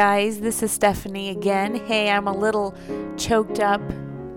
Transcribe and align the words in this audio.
Guys, 0.00 0.40
this 0.40 0.62
is 0.62 0.70
Stephanie 0.70 1.30
again. 1.30 1.74
Hey, 1.86 2.10
I'm 2.10 2.26
a 2.28 2.36
little 2.36 2.74
choked 3.16 3.60
up, 3.60 3.80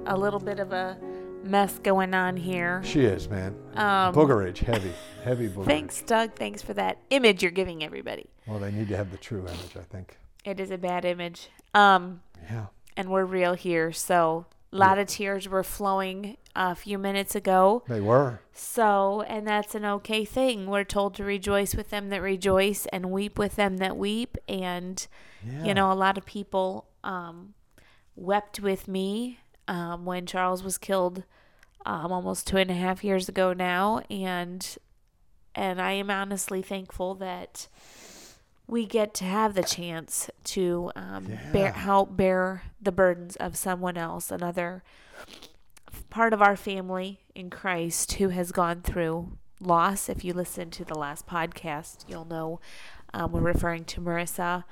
a 0.06 0.16
little 0.18 0.40
bit 0.40 0.58
of 0.58 0.72
a 0.72 0.98
mess 1.44 1.78
going 1.80 2.14
on 2.14 2.38
here. 2.38 2.82
She 2.86 3.02
is, 3.02 3.28
man. 3.28 3.58
Um, 3.76 4.16
Boogerage, 4.16 4.60
heavy, 4.60 4.94
heavy 5.22 5.50
boogerage. 5.50 5.66
Thanks, 5.66 6.02
Doug. 6.04 6.34
Thanks 6.36 6.62
for 6.62 6.74
that 6.76 7.00
image 7.10 7.44
you're 7.44 7.52
giving 7.52 7.84
everybody. 7.84 8.28
Well, 8.48 8.60
they 8.60 8.72
need 8.72 8.88
to 8.88 8.96
have 8.96 9.12
the 9.12 9.18
true 9.18 9.42
image, 9.42 9.76
I 9.78 9.82
think. 9.82 10.18
It 10.46 10.62
is 10.62 10.72
a 10.72 10.78
bad 10.78 11.04
image. 11.04 11.50
Um, 11.74 12.22
Yeah. 12.50 12.68
and 12.96 13.10
we're 13.10 13.26
real 13.26 13.54
here, 13.56 13.92
so 13.92 14.46
a 14.72 14.76
lot 14.78 14.98
of 15.00 15.08
tears 15.08 15.48
were 15.50 15.64
flowing 15.64 16.38
a 16.56 16.76
few 16.76 16.98
minutes 16.98 17.36
ago. 17.36 17.84
They 17.88 18.02
were. 18.02 18.40
So, 18.54 19.22
and 19.24 19.48
that's 19.48 19.74
an 19.76 19.86
okay 19.86 20.26
thing. 20.26 20.68
We're 20.68 20.84
told 20.84 21.16
to 21.16 21.24
rejoice 21.24 21.74
with 21.76 21.90
them 21.90 22.10
that 22.10 22.22
rejoice 22.22 22.86
and 22.88 23.10
weep 23.12 23.40
with 23.40 23.56
them 23.56 23.78
that 23.78 23.98
weep. 23.98 24.38
And, 24.48 25.06
Yeah. 25.46 25.66
you 25.66 25.74
know, 25.74 25.92
a 25.92 25.94
lot 25.96 26.18
of 26.18 26.26
people 26.26 26.86
um, 27.04 27.54
wept 28.16 28.60
with 28.60 28.88
me 28.88 29.40
um, 29.68 30.06
when 30.06 30.26
Charles 30.26 30.64
was 30.64 30.78
killed 30.78 31.24
um, 31.86 32.12
almost 32.12 32.46
two 32.46 32.58
and 32.58 32.70
a 32.70 32.76
half 32.76 33.04
years 33.04 33.30
ago 33.30 33.54
now. 33.54 34.02
And, 34.10 34.78
and 35.56 35.82
I 35.82 35.94
am 35.94 36.10
honestly 36.12 36.62
thankful 36.62 37.16
that 37.16 37.68
we 38.70 38.86
get 38.86 39.16
to 39.16 39.26
have 39.26 39.56
the 39.56 39.64
chance 39.64 40.30
to 40.44 40.92
um, 40.96 41.40
bear, 41.52 41.72
help 41.72 42.16
bear 42.16 42.64
the 42.80 42.92
burdens 42.92 43.36
of 43.38 43.58
someone 43.58 43.98
else, 43.98 44.30
another 44.30 44.84
part 46.12 46.34
of 46.34 46.42
our 46.42 46.56
family 46.56 47.22
in 47.34 47.50
Christ 47.50 48.14
who 48.14 48.30
has 48.30 48.52
gone 48.52 48.82
through 48.82 49.32
loss. 49.60 50.08
If 50.08 50.24
you 50.24 50.34
listen 50.34 50.70
to 50.72 50.86
the 50.86 50.98
last 50.98 51.26
podcast, 51.26 52.06
you'll 52.08 52.26
know 52.26 52.60
um, 53.12 53.32
we're 53.32 53.42
referring 53.42 53.86
to 53.86 54.02
Marissa, 54.02 54.66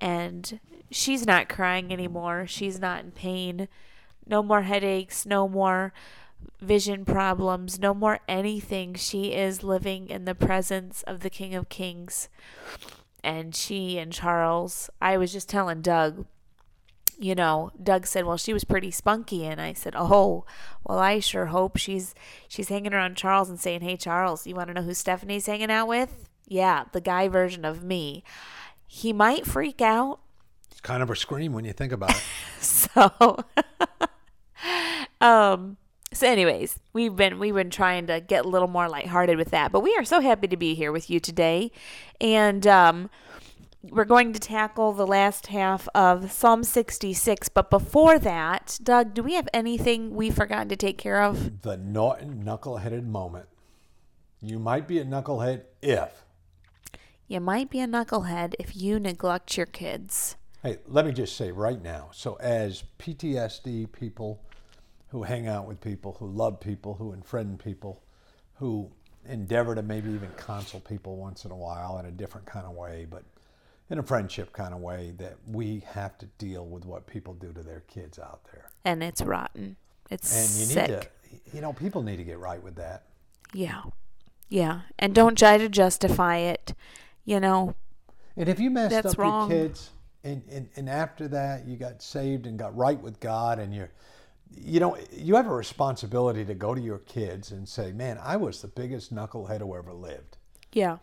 and 0.00 0.58
she's 0.90 1.24
not 1.24 1.48
crying 1.48 1.92
anymore. 1.92 2.46
She's 2.48 2.80
not 2.80 3.04
in 3.04 3.12
pain. 3.12 3.68
No 4.26 4.42
more 4.42 4.62
headaches, 4.62 5.24
no 5.24 5.48
more 5.48 5.92
vision 6.60 7.04
problems, 7.04 7.78
no 7.78 7.94
more 7.94 8.18
anything. 8.28 8.94
She 8.94 9.32
is 9.32 9.62
living 9.62 10.08
in 10.08 10.24
the 10.24 10.34
presence 10.34 11.04
of 11.04 11.20
the 11.20 11.30
King 11.30 11.54
of 11.54 11.68
Kings. 11.68 12.28
And 13.24 13.56
she 13.56 13.98
and 13.98 14.12
Charles, 14.12 14.90
I 15.00 15.16
was 15.16 15.32
just 15.32 15.48
telling 15.48 15.80
Doug, 15.80 16.26
you 17.18 17.34
know, 17.34 17.70
Doug 17.82 18.06
said, 18.06 18.26
"Well, 18.26 18.36
she 18.36 18.52
was 18.52 18.64
pretty 18.64 18.90
spunky," 18.90 19.46
and 19.46 19.60
I 19.60 19.72
said, 19.72 19.94
"Oh, 19.96 20.44
well, 20.86 20.98
I 20.98 21.20
sure 21.20 21.46
hope 21.46 21.78
she's 21.78 22.14
she's 22.48 22.68
hanging 22.68 22.92
around 22.92 23.16
Charles 23.16 23.48
and 23.48 23.58
saying, 23.58 23.80
"Hey, 23.80 23.96
Charles, 23.96 24.46
you 24.46 24.54
want 24.54 24.68
to 24.68 24.74
know 24.74 24.82
who 24.82 24.92
Stephanie's 24.94 25.46
hanging 25.46 25.70
out 25.70 25.88
with?" 25.88 26.28
Yeah, 26.46 26.84
the 26.92 27.00
guy 27.00 27.28
version 27.28 27.64
of 27.64 27.82
me. 27.82 28.22
He 28.86 29.12
might 29.12 29.46
freak 29.46 29.80
out, 29.80 30.20
It's 30.70 30.80
kind 30.80 31.02
of 31.02 31.08
a 31.10 31.16
scream 31.16 31.52
when 31.54 31.64
you 31.64 31.72
think 31.72 31.92
about 31.92 32.10
it. 32.10 32.22
so 32.60 33.38
um 35.20 35.78
so 36.14 36.26
anyways 36.26 36.78
we've 36.92 37.16
been 37.16 37.38
we've 37.38 37.54
been 37.54 37.70
trying 37.70 38.06
to 38.06 38.20
get 38.20 38.44
a 38.44 38.48
little 38.48 38.68
more 38.68 38.88
lighthearted 38.88 39.36
with 39.36 39.50
that 39.50 39.72
but 39.72 39.80
we 39.80 39.94
are 39.96 40.04
so 40.04 40.20
happy 40.20 40.46
to 40.46 40.56
be 40.56 40.74
here 40.74 40.92
with 40.92 41.10
you 41.10 41.18
today 41.20 41.70
and 42.20 42.66
um 42.66 43.10
we're 43.90 44.06
going 44.06 44.32
to 44.32 44.40
tackle 44.40 44.94
the 44.94 45.06
last 45.06 45.48
half 45.48 45.86
of 45.94 46.32
Psalm 46.32 46.64
66 46.64 47.48
but 47.50 47.68
before 47.68 48.18
that 48.18 48.78
Doug 48.82 49.12
do 49.12 49.22
we 49.22 49.34
have 49.34 49.48
anything 49.52 50.14
we've 50.14 50.34
forgotten 50.34 50.68
to 50.68 50.76
take 50.76 50.96
care 50.96 51.22
of 51.22 51.60
the 51.62 51.76
knuckleheaded 51.76 53.04
moment. 53.04 53.46
You 54.40 54.58
might 54.58 54.86
be 54.88 54.98
a 54.98 55.04
knucklehead 55.04 55.62
if. 55.82 56.24
you 57.26 57.40
might 57.40 57.70
be 57.70 57.80
a 57.80 57.86
knucklehead 57.86 58.54
if 58.58 58.76
you 58.76 58.98
neglect 59.00 59.56
your 59.56 59.66
kids 59.66 60.36
Hey, 60.62 60.78
let 60.86 61.04
me 61.04 61.12
just 61.12 61.36
say 61.36 61.50
right 61.52 61.82
now. 61.82 62.08
So, 62.14 62.36
as 62.36 62.84
PTSD 62.98 63.92
people 63.92 64.40
who 65.14 65.22
hang 65.22 65.46
out 65.46 65.64
with 65.64 65.80
people, 65.80 66.16
who 66.18 66.26
love 66.26 66.58
people, 66.58 66.94
who 66.94 67.14
unfriend 67.14 67.62
people, 67.62 68.02
who 68.54 68.90
endeavor 69.28 69.72
to 69.72 69.80
maybe 69.80 70.10
even 70.10 70.28
counsel 70.30 70.80
people 70.80 71.16
once 71.16 71.44
in 71.44 71.52
a 71.52 71.56
while 71.56 72.00
in 72.00 72.06
a 72.06 72.10
different 72.10 72.44
kind 72.48 72.66
of 72.66 72.72
way, 72.72 73.06
but 73.08 73.22
in 73.90 74.00
a 74.00 74.02
friendship 74.02 74.52
kind 74.52 74.74
of 74.74 74.80
way, 74.80 75.14
that 75.16 75.36
we 75.46 75.84
have 75.86 76.18
to 76.18 76.26
deal 76.36 76.66
with 76.66 76.84
what 76.84 77.06
people 77.06 77.32
do 77.32 77.52
to 77.52 77.62
their 77.62 77.84
kids 77.86 78.18
out 78.18 78.40
there. 78.52 78.70
and 78.84 79.04
it's 79.04 79.22
rotten 79.22 79.76
it's 80.10 80.34
And 80.34 80.58
you 80.60 80.66
sick 80.66 80.90
need 80.90 81.00
to, 81.00 81.56
you 81.56 81.60
know, 81.60 81.72
people 81.72 82.02
need 82.02 82.16
to 82.16 82.24
get 82.24 82.40
right 82.40 82.60
with 82.60 82.74
that. 82.74 83.04
Yeah. 83.52 83.82
Yeah. 84.48 84.80
And 84.98 85.14
don't 85.14 85.38
try 85.38 85.58
to 85.58 85.68
justify 85.68 86.38
it. 86.38 86.74
You 87.24 87.38
know, 87.38 87.76
And 88.36 88.48
if 88.48 88.58
you 88.58 88.68
messed 88.68 89.06
up 89.06 89.16
wrong. 89.16 89.48
your 89.48 89.68
kids, 89.68 89.90
and, 90.24 90.42
and, 90.50 90.68
and 90.74 90.88
after 90.90 91.28
that 91.28 91.68
you 91.68 91.76
got 91.76 92.02
saved 92.02 92.48
and 92.48 92.58
got 92.58 92.76
right 92.76 93.00
with 93.00 93.20
God, 93.20 93.60
and 93.60 93.72
you're, 93.72 93.92
you 94.50 94.80
know, 94.80 94.96
you 95.12 95.36
have 95.36 95.46
a 95.46 95.54
responsibility 95.54 96.44
to 96.44 96.54
go 96.54 96.74
to 96.74 96.80
your 96.80 96.98
kids 96.98 97.50
and 97.50 97.68
say, 97.68 97.92
"Man, 97.92 98.18
I 98.22 98.36
was 98.36 98.62
the 98.62 98.68
biggest 98.68 99.14
knucklehead 99.14 99.60
who 99.60 99.74
ever 99.76 99.92
lived." 99.92 100.38
yeah. 100.72 100.98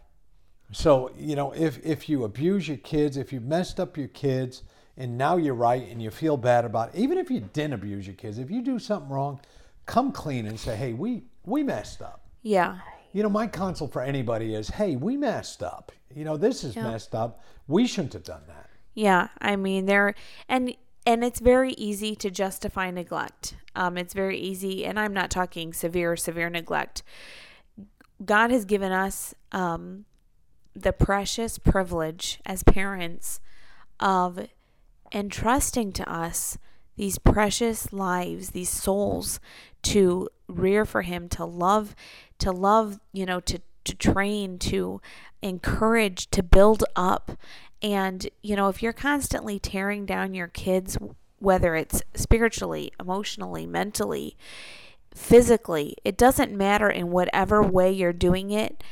So 0.74 1.12
you 1.18 1.36
know, 1.36 1.52
if 1.52 1.86
if 1.86 2.08
you 2.08 2.24
abuse 2.24 2.68
your 2.68 2.78
kids, 2.78 3.18
if 3.18 3.34
you 3.34 3.42
messed 3.42 3.80
up 3.80 3.98
your 3.98 4.08
kids, 4.08 4.64
and 4.96 5.18
now 5.18 5.36
you're 5.38 5.54
right 5.54 5.86
and 5.90 6.02
you 6.02 6.12
feel 6.12 6.38
bad 6.38 6.64
about 6.66 6.90
it, 6.90 6.96
even 7.00 7.18
if 7.18 7.30
you 7.30 7.42
didn't 7.42 7.74
abuse 7.74 8.08
your 8.08 8.16
kids, 8.16 8.40
if 8.40 8.50
you 8.50 8.62
do 8.62 8.80
something 8.80 9.10
wrong, 9.10 9.42
come 9.86 10.12
clean 10.14 10.46
and 10.46 10.58
say, 10.60 10.76
"Hey, 10.78 10.94
we 10.94 11.24
we 11.46 11.62
messed 11.64 12.02
up." 12.02 12.22
Yeah. 12.42 12.80
You 13.12 13.24
know, 13.24 13.30
my 13.30 13.48
counsel 13.48 13.88
for 13.90 14.02
anybody 14.02 14.56
is, 14.56 14.70
"Hey, 14.70 14.96
we 14.96 15.18
messed 15.18 15.62
up. 15.62 15.92
You 16.16 16.24
know, 16.24 16.38
this 16.38 16.64
is 16.64 16.76
Yeah. 16.76 16.84
messed 16.84 17.14
up. 17.14 17.42
We 17.68 17.86
shouldn't 17.86 18.14
have 18.14 18.24
done 18.24 18.44
that." 18.48 18.70
Yeah. 18.94 19.28
I 19.42 19.58
mean, 19.58 19.86
there, 19.86 20.16
and, 20.48 20.74
and 21.06 21.24
it's 21.24 21.40
very 21.40 21.74
easy 21.74 22.16
to 22.16 22.30
justify 22.30 22.92
neglect. 22.92 23.56
Um, 23.76 23.98
it's 23.98 24.14
very 24.14 24.38
easy, 24.38 24.86
and 24.86 25.00
I'm 25.00 25.14
not 25.14 25.32
talking 25.32 25.74
severe, 25.74 26.16
severe 26.16 26.50
neglect. 26.50 27.04
God 28.24 28.52
has 28.52 28.66
given 28.66 28.92
us 28.92 29.34
um, 29.52 30.06
the 30.76 30.94
precious 30.94 31.58
privilege 31.58 32.40
as 32.46 32.64
parents 32.64 33.40
of 34.00 34.48
entrusting 35.12 35.92
to 35.94 36.10
us 36.10 36.58
these 36.96 37.18
precious 37.18 37.92
lives, 37.92 38.52
these 38.52 38.70
souls 38.70 39.40
to 39.84 40.30
rear 40.48 40.86
for 40.86 41.02
him, 41.02 41.28
to 41.30 41.46
love, 41.46 41.96
to 42.38 42.52
love, 42.52 43.00
you 43.12 43.26
know, 43.26 43.40
to 43.40 43.60
to 43.86 43.96
train, 43.96 44.60
to 44.60 45.02
encourage, 45.42 46.30
to 46.32 46.44
build 46.44 46.84
up. 46.96 47.32
And, 47.82 48.30
you 48.42 48.56
know, 48.56 48.70
if 48.70 48.84
you're 48.84 48.94
constantly 48.94 49.60
tearing 49.60 50.06
down 50.06 50.34
your 50.34 50.48
kids, 50.48 50.98
whether 51.40 51.76
it's 51.76 52.04
spiritually, 52.14 52.92
emotionally, 53.00 53.66
mentally, 53.66 54.38
physically, 55.14 55.96
it 56.06 56.18
doesn't 56.18 56.56
matter 56.56 56.90
in 56.90 57.12
whatever 57.12 57.62
way 57.62 57.92
you're 57.92 58.14
doing 58.14 58.52
it 58.52 58.84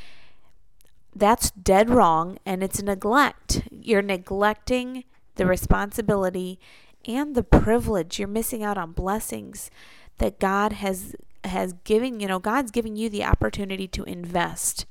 that's 1.16 1.52
dead 1.52 1.90
wrong 1.90 2.38
and 2.46 2.64
it's 2.64 2.82
neglect. 2.82 3.64
You're 3.72 4.02
neglecting 4.02 5.04
the 5.36 5.46
responsibility 5.46 6.60
and 7.06 7.36
the 7.36 7.44
privilege. 7.44 8.20
You're 8.20 8.28
missing 8.28 8.64
out 8.64 8.78
on 8.78 8.92
blessings 8.92 9.72
that 10.18 10.40
God 10.40 10.74
has 10.74 11.16
has 11.44 11.74
given, 11.84 12.20
you 12.20 12.28
know, 12.28 12.40
God's 12.40 12.72
giving 12.72 12.96
you 12.96 13.10
the 13.10 13.24
opportunity 13.24 13.88
to 13.90 14.04
invest 14.04 14.86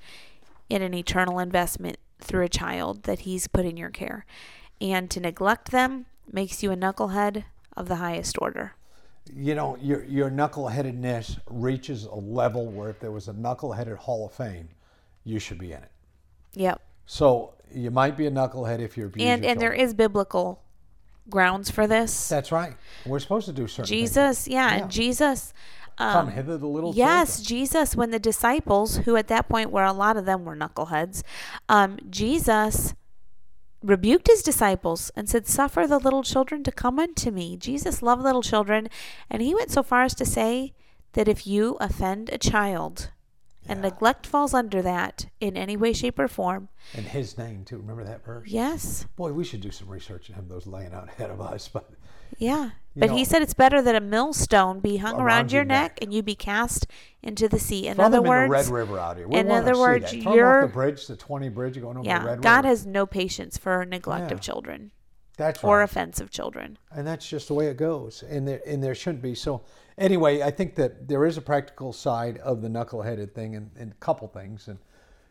in 0.71 0.83
an 0.83 0.95
eternal 0.95 1.39
investment 1.39 1.99
through 2.21 2.45
a 2.45 2.49
child 2.49 3.05
that 3.05 3.21
he's 3.21 3.47
put 3.47 3.65
in 3.65 3.77
your 3.77 3.91
care. 3.91 4.25
And 4.81 5.11
to 5.11 5.21
neglect 5.21 5.71
them 5.71 6.07
makes 6.31 6.63
you 6.63 6.71
a 6.73 6.77
knucklehead 6.77 7.45
of 7.77 7.89
the 7.89 7.97
highest 7.97 8.37
order. 8.41 8.73
you 9.35 9.55
know, 9.55 9.77
your 9.81 10.05
your 10.05 10.31
knuckleheadedness 10.31 11.39
reaches 11.51 12.05
a 12.05 12.15
level 12.15 12.67
where 12.67 12.89
if 12.91 12.99
there 13.01 13.11
was 13.13 13.29
a 13.29 13.33
knuckleheaded 13.33 13.97
Hall 13.97 14.27
of 14.27 14.33
Fame, 14.33 14.69
you 15.25 15.39
should 15.39 15.59
be 15.59 15.73
in 15.73 15.83
it. 15.83 15.91
Yep. 16.55 16.81
So 17.07 17.55
you 17.73 17.91
might 17.91 18.17
be 18.17 18.27
a 18.27 18.31
knucklehead 18.31 18.81
if 18.81 18.97
you're. 18.97 19.11
And 19.19 19.45
and 19.45 19.61
there 19.61 19.73
is 19.73 19.93
biblical 19.95 20.63
grounds 21.29 21.71
for 21.71 21.87
this. 21.87 22.29
That's 22.29 22.51
right. 22.53 22.75
We're 23.05 23.19
supposed 23.19 23.47
to 23.47 23.53
do 23.53 23.67
certain 23.67 23.89
things. 23.89 24.11
Jesus, 24.11 24.49
yeah, 24.49 24.75
Yeah. 24.77 24.83
and 24.83 24.91
Jesus 25.99 26.13
Come 26.13 26.29
hither, 26.31 26.57
the 26.59 26.67
little 26.67 26.95
Yes, 26.95 27.37
children. 27.39 27.47
Jesus, 27.47 27.97
when 27.97 28.11
the 28.11 28.19
disciples, 28.19 28.99
who 28.99 29.17
at 29.17 29.29
that 29.29 29.49
point 29.49 29.71
were 29.71 29.85
a 29.85 29.93
lot 29.93 30.17
of 30.17 30.25
them 30.27 30.45
were 30.45 30.57
knuckleheads, 30.57 31.23
um, 31.69 31.99
Jesus 32.09 32.95
rebuked 33.83 34.29
his 34.29 34.43
disciples 34.43 35.11
and 35.17 35.29
said, 35.29 35.47
Suffer 35.47 35.87
the 35.87 35.99
little 35.99 36.23
children 36.23 36.63
to 36.65 36.73
come 36.73 36.99
unto 36.99 37.31
me. 37.31 37.57
Jesus 37.57 38.03
loved 38.03 38.23
little 38.23 38.43
children, 38.43 38.89
and 39.31 39.43
he 39.43 39.55
went 39.55 39.71
so 39.71 39.83
far 39.83 40.03
as 40.03 40.15
to 40.17 40.25
say 40.25 40.73
that 41.15 41.29
if 41.29 41.47
you 41.47 41.77
offend 41.81 42.29
a 42.31 42.39
child, 42.39 43.11
and 43.71 43.83
neglect 43.83 44.27
falls 44.27 44.55
under 44.55 44.81
that 44.81 45.27
in 45.41 45.55
any 45.57 45.77
way, 45.77 45.93
shape, 45.93 46.19
or 46.19 46.27
form, 46.27 46.69
In 46.95 47.05
his 47.05 47.37
name, 47.37 47.65
too. 47.65 47.77
Remember 47.77 48.03
that 48.05 48.25
verse? 48.25 48.49
yes, 48.49 49.07
Boy, 49.15 49.33
we 49.33 49.45
should 49.45 49.61
do 49.61 49.71
some 49.71 49.89
research 49.89 50.31
on 50.31 50.37
him, 50.37 50.49
those 50.49 50.67
laying 50.67 50.95
out 50.95 51.09
ahead 51.09 51.31
of 51.31 51.41
us. 51.41 51.69
But 51.73 51.91
yeah. 52.39 52.71
You 52.95 53.01
but 53.01 53.11
know- 53.11 53.17
he 53.17 53.25
said 53.25 53.43
it's 53.43 53.55
better 53.55 53.81
that 53.83 53.95
a 53.95 54.01
millstone 54.01 54.81
be 54.81 54.97
hung 54.97 55.15
Around 55.17 55.25
around, 55.27 55.53
your 55.53 55.61
your 55.61 55.65
neck, 55.67 55.93
neck. 55.93 55.99
and 56.03 56.13
you 56.13 56.23
be 56.23 56.35
cast 56.35 56.87
into 57.23 57.49
the 57.49 57.59
sea. 57.59 57.87
In 57.87 57.97
throw 57.97 58.07
other 58.07 58.21
the 58.21 58.29
Red 58.29 58.49
words, 58.49 58.69
River 58.71 58.99
out 58.99 59.17
here. 59.19 59.29
We 59.29 59.37
in 59.37 59.51
other 59.51 59.79
words, 59.79 60.13
you're- 60.13 60.43
off 60.65 60.69
the 60.71 60.73
bridge, 60.75 61.07
the 61.07 61.17
20 61.17 61.49
bridge, 61.51 61.81
going 61.81 61.97
over 61.97 62.03
the 62.05 62.09
yeah, 62.09 62.25
Red 62.25 62.43
God 62.43 62.57
River. 62.65 62.69
has 62.69 62.87
no 62.87 63.07
patience 63.07 63.57
for 63.59 63.85
neglect 63.85 64.31
Yeah. 64.31 64.35
of 64.35 64.41
children 64.41 64.91
That's 65.37 65.63
or 65.63 65.79
right. 65.79 65.85
offensive 65.85 66.31
children. 66.31 66.79
and 66.91 67.07
that's 67.07 67.29
just 67.29 67.47
the 67.49 67.55
way 67.55 67.67
it 67.69 67.77
goes 67.77 68.25
and 68.25 68.49
there 68.49 68.61
and 68.67 68.83
there 68.83 68.95
shouldn't 68.97 69.23
be 69.23 69.35
so 69.37 69.63
anyway 69.97 70.43
i 70.43 70.51
think 70.51 70.75
that 70.77 71.07
there 71.07 71.25
is 71.25 71.37
a 71.37 71.41
practical 71.41 71.93
side 71.93 72.39
of 72.39 72.63
the 72.63 72.69
knuckleheaded 72.69 73.33
thing 73.35 73.55
and, 73.55 73.71
and 73.79 73.93
a 73.93 73.95
couple 73.97 74.27
things 74.27 74.67
and 74.67 74.79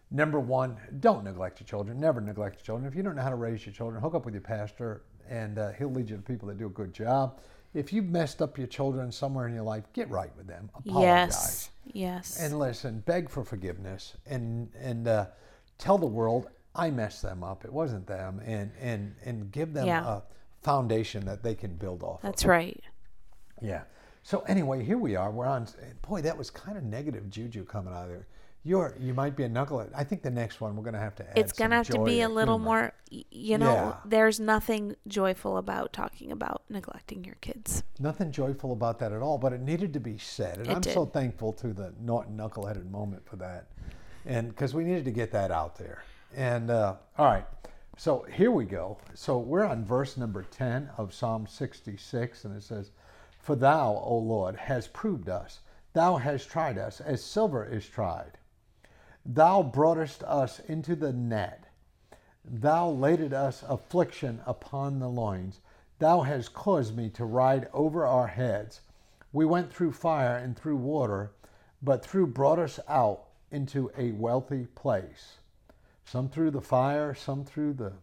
number 0.09 0.39
one 0.39 0.77
don't 1.01 1.25
neglect 1.25 1.59
your 1.59 1.68
children 1.68 2.00
never 2.00 2.21
neglect 2.21 2.56
your 2.59 2.63
children 2.65 2.88
if 2.88 2.95
you 2.95 3.04
don't 3.04 3.15
know 3.18 3.21
how 3.21 3.30
to 3.30 3.36
raise 3.36 3.65
your 3.65 3.74
children 3.74 4.01
hook 4.01 4.15
up 4.15 4.24
with 4.24 4.33
your 4.33 4.42
pastor 4.42 5.01
and 5.29 5.57
uh, 5.59 5.71
he'll 5.74 5.91
lead 5.91 6.09
you 6.09 6.15
to 6.15 6.21
people 6.21 6.47
that 6.47 6.57
do 6.57 6.65
a 6.68 6.69
good 6.69 6.94
job 6.94 7.39
if 7.74 7.91
you've 7.94 8.06
messed 8.09 8.41
up 8.41 8.57
your 8.57 8.68
children 8.68 9.12
somewhere 9.12 9.47
in 9.47 9.53
your 9.53 9.63
life 9.63 9.83
get 9.94 10.09
right 10.09 10.31
with 10.38 10.47
them 10.47 10.69
apologize 10.75 11.69
Yes, 11.94 12.33
yes. 12.33 12.39
and 12.41 12.57
listen, 12.59 13.00
beg 13.06 13.29
for 13.29 13.44
forgiveness, 13.44 14.15
and 14.25 14.69
and 14.79 15.07
uh, 15.07 15.25
tell 15.77 15.97
the 15.97 16.06
world 16.07 16.47
I 16.75 16.89
messed 16.91 17.21
them 17.21 17.44
up. 17.44 17.65
It 17.65 17.74
wasn't 17.74 18.07
them, 18.07 18.41
and 18.45 18.71
and 18.79 19.15
and 19.25 19.51
give 19.51 19.74
them 19.74 19.88
Yeah. 19.88 20.18
a 20.18 20.21
foundation 20.63 21.25
that 21.25 21.44
they 21.44 21.56
can 21.56 21.75
build 21.75 22.03
off. 22.03 22.21
That's 22.21 22.45
right. 22.45 22.81
Yeah. 23.62 23.83
So 24.23 24.41
anyway, 24.47 24.83
here 24.83 24.97
we 24.97 25.15
are. 25.15 25.31
We're 25.31 25.45
on. 25.47 25.68
Boy, 26.07 26.21
that 26.21 26.38
was 26.38 26.50
kind 26.50 26.77
of 26.77 26.83
negative 26.83 27.30
juju 27.30 27.63
coming 27.65 27.94
out 27.94 28.03
of 28.03 28.09
there. 28.09 28.27
You're 28.67 28.95
you 28.99 29.13
might 29.13 29.37
be 29.37 29.43
a 29.43 29.49
knucklehead. 29.49 29.91
I 29.95 30.03
think 30.03 30.23
the 30.23 30.29
next 30.29 30.59
one 30.59 30.75
we're 30.75 30.83
going 30.83 30.93
to 30.93 30.99
have 30.99 31.15
to 31.15 31.29
add. 31.29 31.37
It's 31.37 31.53
going 31.53 31.71
to 31.71 31.77
some 31.85 31.85
have 31.85 31.95
to 31.95 32.03
be 32.03 32.19
a 32.19 32.27
little 32.27 32.57
humor. 32.57 32.65
more, 32.69 32.93
you 33.31 33.57
know, 33.57 33.71
Yeah. 33.73 33.95
there's 34.03 34.41
nothing 34.41 34.97
joyful 35.07 35.55
about 35.55 35.93
talking 35.93 36.33
about 36.33 36.63
neglecting 36.69 37.23
your 37.23 37.35
kids. 37.35 37.83
Nothing 37.97 38.29
joyful 38.29 38.73
about 38.73 38.99
that 38.99 39.13
at 39.13 39.21
all, 39.21 39.37
but 39.37 39.53
it 39.53 39.61
needed 39.61 39.93
to 39.93 40.01
be 40.01 40.17
said, 40.17 40.57
and 40.57 40.67
It 40.67 40.75
I'm 40.75 40.83
so 40.83 41.05
thankful 41.05 41.53
to 41.53 41.71
the 41.71 41.93
Norton 42.01 42.35
knuckleheaded 42.35 42.91
moment 42.91 43.25
for 43.25 43.37
that, 43.37 43.67
and 44.25 44.49
because 44.49 44.73
we 44.73 44.83
needed 44.83 45.05
to 45.05 45.11
get 45.11 45.31
that 45.31 45.49
out 45.49 45.77
there. 45.77 46.03
And 46.35 46.69
uh, 46.69 46.95
all 47.17 47.25
right, 47.27 47.45
so 47.95 48.25
here 48.33 48.51
we 48.51 48.65
go. 48.65 48.97
So 49.13 49.37
we're 49.37 49.63
on 49.63 49.85
verse 49.85 50.17
number 50.17 50.43
ten 50.43 50.89
of 50.97 51.13
Psalm 51.13 51.47
66, 51.47 52.43
and 52.43 52.53
it 52.57 52.63
says, 52.63 52.91
"For 53.39 53.55
Thou, 53.55 53.93
O 53.95 54.17
Lord, 54.17 54.57
has 54.57 54.89
proved 54.89 55.29
us; 55.29 55.61
Thou 55.93 56.17
hast 56.17 56.49
tried 56.49 56.77
us, 56.77 56.99
as 56.99 57.23
silver 57.23 57.63
is 57.63 57.87
tried. 57.87 58.37
Thou 59.27 59.62
broughtest 59.62 60.24
us 60.24 60.59
into 60.62 60.95
the 60.95 61.12
net." 61.12 61.65
Thou 62.50 62.89
laidest 62.89 63.33
us 63.33 63.63
affliction 63.68 64.41
upon 64.45 65.00
the 65.00 65.09
loins. 65.09 65.59
Thou 66.00 66.21
hast 66.21 66.53
caused 66.53 66.95
me 66.95 67.09
to 67.09 67.25
ride 67.25 67.68
over 67.74 68.06
our 68.06 68.27
heads. 68.27 68.81
We 69.33 69.45
went 69.45 69.74
through 69.74 69.91
fire 69.91 70.38
and 70.38 70.57
through 70.57 70.77
water, 70.77 71.33
but 71.81 72.06
through 72.06 72.27
brought 72.27 72.59
us 72.59 72.79
out 72.88 73.25
into 73.51 73.91
a 73.97 74.12
wealthy 74.12 74.68
place. 74.68 75.39
Some 76.06 76.30
through 76.30 76.51
the 76.51 76.62
fire, 76.62 77.13
some 77.13 77.44
through 77.44 77.73
the, 77.73 77.94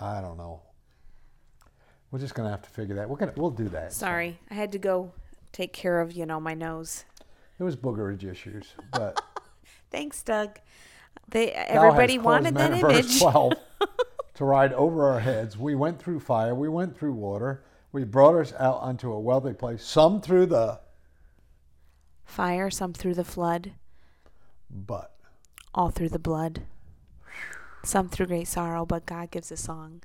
I 0.00 0.20
don't 0.20 0.36
know. 0.36 0.62
We're 2.10 2.20
just 2.20 2.34
gonna 2.34 2.50
have 2.50 2.62
to 2.62 2.70
figure 2.70 2.94
that. 2.94 3.08
We're 3.08 3.16
gonna, 3.16 3.32
we'll 3.36 3.50
do 3.50 3.68
that. 3.70 3.92
Sorry, 3.92 4.38
I 4.50 4.54
had 4.54 4.70
to 4.72 4.78
go 4.78 5.12
take 5.50 5.72
care 5.72 6.00
of, 6.00 6.12
you 6.12 6.24
know, 6.24 6.38
my 6.38 6.54
nose. 6.54 7.04
It 7.58 7.64
was 7.64 7.74
boogerage 7.74 8.24
issues, 8.24 8.74
but 8.92 9.20
Thanks, 9.92 10.22
Doug. 10.22 10.58
They 11.28 11.52
everybody 11.52 12.18
wanted 12.18 12.56
that 12.56 12.72
image. 12.72 13.18
12 13.20 13.52
to 14.34 14.44
ride 14.44 14.72
over 14.72 15.08
our 15.10 15.20
heads. 15.20 15.56
We 15.56 15.74
went 15.74 16.00
through 16.00 16.20
fire, 16.20 16.54
we 16.54 16.68
went 16.68 16.98
through 16.98 17.12
water. 17.12 17.62
We 17.92 18.04
brought 18.04 18.36
us 18.36 18.54
out 18.58 18.80
unto 18.82 19.12
a 19.12 19.20
wealthy 19.20 19.52
place, 19.52 19.84
some 19.84 20.22
through 20.22 20.46
the 20.46 20.80
Fire, 22.24 22.70
some 22.70 22.94
through 22.94 23.12
the 23.14 23.24
flood, 23.24 23.72
but. 24.70 25.12
all 25.74 25.90
through 25.90 26.08
the 26.08 26.18
blood. 26.18 26.62
Some 27.84 28.08
through 28.08 28.26
great 28.26 28.48
sorrow, 28.48 28.86
but 28.86 29.04
God 29.04 29.30
gives 29.30 29.52
a 29.52 29.56
song. 29.58 30.02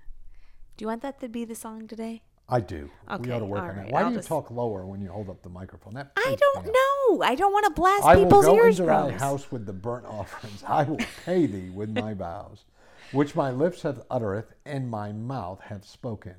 Do 0.75 0.83
you 0.83 0.87
want 0.87 1.03
that 1.03 1.21
to 1.21 1.29
be 1.29 1.45
the 1.45 1.55
song 1.55 1.87
today? 1.87 2.23
I 2.49 2.61
do. 2.61 2.89
we 3.19 3.31
ought 3.31 3.39
to 3.39 3.45
work 3.45 3.61
on 3.63 3.75
that. 3.75 3.89
Why 3.91 4.01
I'll 4.01 4.07
do 4.07 4.11
you 4.13 4.17
just- 4.19 4.27
talk 4.29 4.49
lower 4.51 4.85
when 4.85 5.01
you 5.01 5.09
hold 5.09 5.29
up 5.29 5.41
the 5.43 5.49
microphone? 5.49 5.95
That 5.95 6.11
I 6.15 6.35
don't 6.39 6.65
know. 6.65 7.21
I 7.23 7.35
don't 7.35 7.51
want 7.51 7.65
to 7.65 7.71
blast 7.71 8.05
I 8.05 8.15
will 8.15 8.23
people's 8.25 8.45
go 8.45 8.55
ears. 8.55 8.79
into 8.79 8.91
thy 8.91 9.11
house 9.11 9.51
with 9.51 9.65
the 9.65 9.73
burnt 9.73 10.05
offerings. 10.09 10.63
I 10.65 10.83
will 10.83 10.99
pay 11.25 11.45
thee 11.45 11.69
with 11.69 11.89
my 11.89 12.13
vows, 12.13 12.63
which 13.11 13.35
my 13.35 13.51
lips 13.51 13.81
have 13.81 14.01
uttereth, 14.09 14.53
and 14.65 14.89
my 14.89 15.11
mouth 15.11 15.59
hath 15.61 15.85
spoken. 15.85 16.35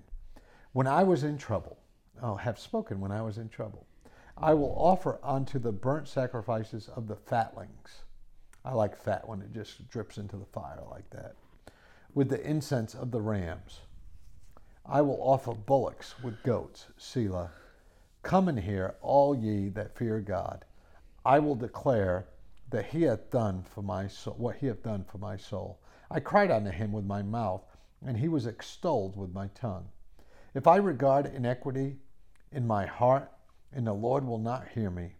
When 0.72 0.86
I 0.86 1.02
was 1.02 1.24
in 1.24 1.36
trouble, 1.36 1.78
oh, 2.22 2.36
have 2.36 2.58
spoken 2.58 3.00
when 3.00 3.12
I 3.12 3.20
was 3.22 3.36
in 3.36 3.48
trouble. 3.50 3.86
I 4.36 4.54
will 4.54 4.74
offer 4.78 5.18
unto 5.22 5.58
the 5.58 5.72
burnt 5.72 6.08
sacrifices 6.08 6.88
of 6.94 7.08
the 7.08 7.16
fatlings. 7.16 8.02
I 8.64 8.72
like 8.72 8.96
fat 8.96 9.28
when 9.28 9.42
it 9.42 9.52
just 9.52 9.88
drips 9.90 10.16
into 10.16 10.36
the 10.36 10.44
fire 10.46 10.82
like 10.90 11.10
that. 11.10 11.34
With 12.14 12.28
the 12.28 12.40
incense 12.48 12.94
of 12.94 13.10
the 13.10 13.20
rams. 13.20 13.80
I 14.90 15.02
will 15.02 15.20
offer 15.20 15.52
bullocks 15.52 16.18
with 16.22 16.42
goats, 16.42 16.86
Selah. 16.96 17.50
Come 18.22 18.48
and 18.48 18.58
hear, 18.58 18.96
all 19.02 19.34
ye 19.34 19.68
that 19.68 19.94
fear 19.94 20.18
God. 20.18 20.64
I 21.26 21.40
will 21.40 21.56
declare 21.56 22.26
that 22.70 22.86
he 22.86 23.02
hath 23.02 23.28
done 23.28 23.62
for 23.62 23.82
my 23.82 24.08
soul 24.08 24.34
what 24.38 24.56
he 24.56 24.66
hath 24.66 24.82
done 24.82 25.04
for 25.04 25.18
my 25.18 25.36
soul. 25.36 25.78
I 26.10 26.20
cried 26.20 26.50
unto 26.50 26.70
him 26.70 26.90
with 26.92 27.04
my 27.04 27.20
mouth, 27.20 27.66
and 28.02 28.16
he 28.16 28.28
was 28.28 28.46
extolled 28.46 29.14
with 29.14 29.34
my 29.34 29.48
tongue. 29.48 29.90
If 30.54 30.66
I 30.66 30.76
regard 30.76 31.26
iniquity 31.26 31.98
in 32.50 32.66
my 32.66 32.86
heart, 32.86 33.30
and 33.70 33.86
the 33.86 33.92
Lord 33.92 34.24
will 34.24 34.38
not 34.38 34.68
hear 34.68 34.90
me, 34.90 35.16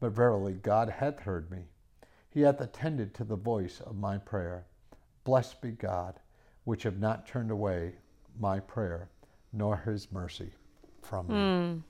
but 0.00 0.12
verily 0.12 0.54
God 0.54 0.88
hath 0.88 1.20
heard 1.20 1.50
me. 1.50 1.66
He 2.30 2.40
hath 2.40 2.58
attended 2.58 3.12
to 3.14 3.24
the 3.24 3.36
voice 3.36 3.80
of 3.80 3.96
my 3.96 4.16
prayer. 4.16 4.64
Blessed 5.24 5.60
be 5.60 5.72
God, 5.72 6.20
which 6.64 6.84
have 6.84 6.98
not 6.98 7.26
turned 7.26 7.50
away 7.50 7.96
my 8.38 8.60
prayer, 8.60 9.08
nor 9.52 9.76
his 9.76 10.10
mercy 10.12 10.50
from 11.02 11.28
me. 11.28 11.82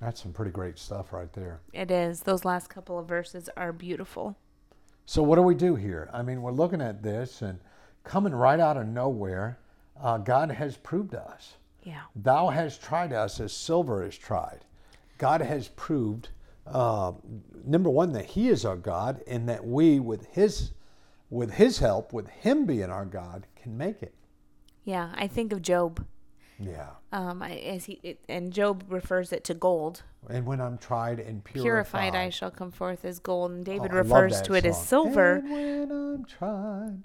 That's 0.00 0.22
some 0.22 0.32
pretty 0.32 0.50
great 0.50 0.78
stuff 0.78 1.12
right 1.12 1.32
there. 1.32 1.60
It 1.72 1.90
is. 1.90 2.20
Those 2.20 2.44
last 2.44 2.68
couple 2.68 2.98
of 2.98 3.06
verses 3.06 3.48
are 3.56 3.72
beautiful. 3.72 4.36
So, 5.06 5.22
what 5.22 5.36
do 5.36 5.42
we 5.42 5.54
do 5.54 5.76
here? 5.76 6.10
I 6.12 6.22
mean, 6.22 6.42
we're 6.42 6.52
looking 6.52 6.80
at 6.80 7.02
this 7.02 7.42
and 7.42 7.58
coming 8.04 8.34
right 8.34 8.60
out 8.60 8.76
of 8.76 8.86
nowhere, 8.86 9.58
uh, 10.00 10.18
God 10.18 10.50
has 10.50 10.76
proved 10.76 11.14
us. 11.14 11.54
Yeah. 11.82 12.02
Thou 12.16 12.48
hast 12.48 12.82
tried 12.82 13.12
us 13.12 13.40
as 13.40 13.52
silver 13.52 14.04
is 14.04 14.16
tried. 14.16 14.64
God 15.18 15.40
has 15.42 15.68
proved, 15.68 16.30
uh, 16.66 17.12
number 17.64 17.90
one, 17.90 18.12
that 18.12 18.24
He 18.24 18.48
is 18.48 18.64
our 18.64 18.76
God, 18.76 19.22
and 19.26 19.48
that 19.48 19.64
we, 19.64 20.00
with 20.00 20.26
His, 20.26 20.72
with 21.30 21.52
His 21.52 21.78
help, 21.78 22.12
with 22.12 22.28
Him 22.28 22.66
being 22.66 22.90
our 22.90 23.04
God, 23.04 23.46
can 23.56 23.76
make 23.76 24.02
it. 24.02 24.14
Yeah. 24.84 25.10
I 25.14 25.26
think 25.26 25.52
of 25.52 25.62
Job. 25.62 26.04
Yeah. 26.58 26.90
Um, 27.12 27.42
I, 27.42 27.52
as 27.56 27.86
he 27.86 28.00
it, 28.02 28.20
and 28.28 28.52
Job 28.52 28.84
refers 28.88 29.32
it 29.32 29.44
to 29.44 29.54
gold. 29.54 30.02
And 30.30 30.46
when 30.46 30.60
I'm 30.60 30.78
tried 30.78 31.20
and 31.20 31.44
purified, 31.44 31.62
Purified, 31.64 32.14
I 32.14 32.30
shall 32.30 32.50
come 32.50 32.70
forth 32.70 33.04
as 33.04 33.18
gold. 33.18 33.50
And 33.50 33.64
David 33.64 33.90
Oh, 33.92 33.96
refers 33.96 34.40
to 34.42 34.54
it 34.54 34.64
as 34.64 34.82
silver. 34.82 35.36
And 35.36 35.50
when 35.50 35.92
I'm 35.92 36.24
tried, 36.24 37.02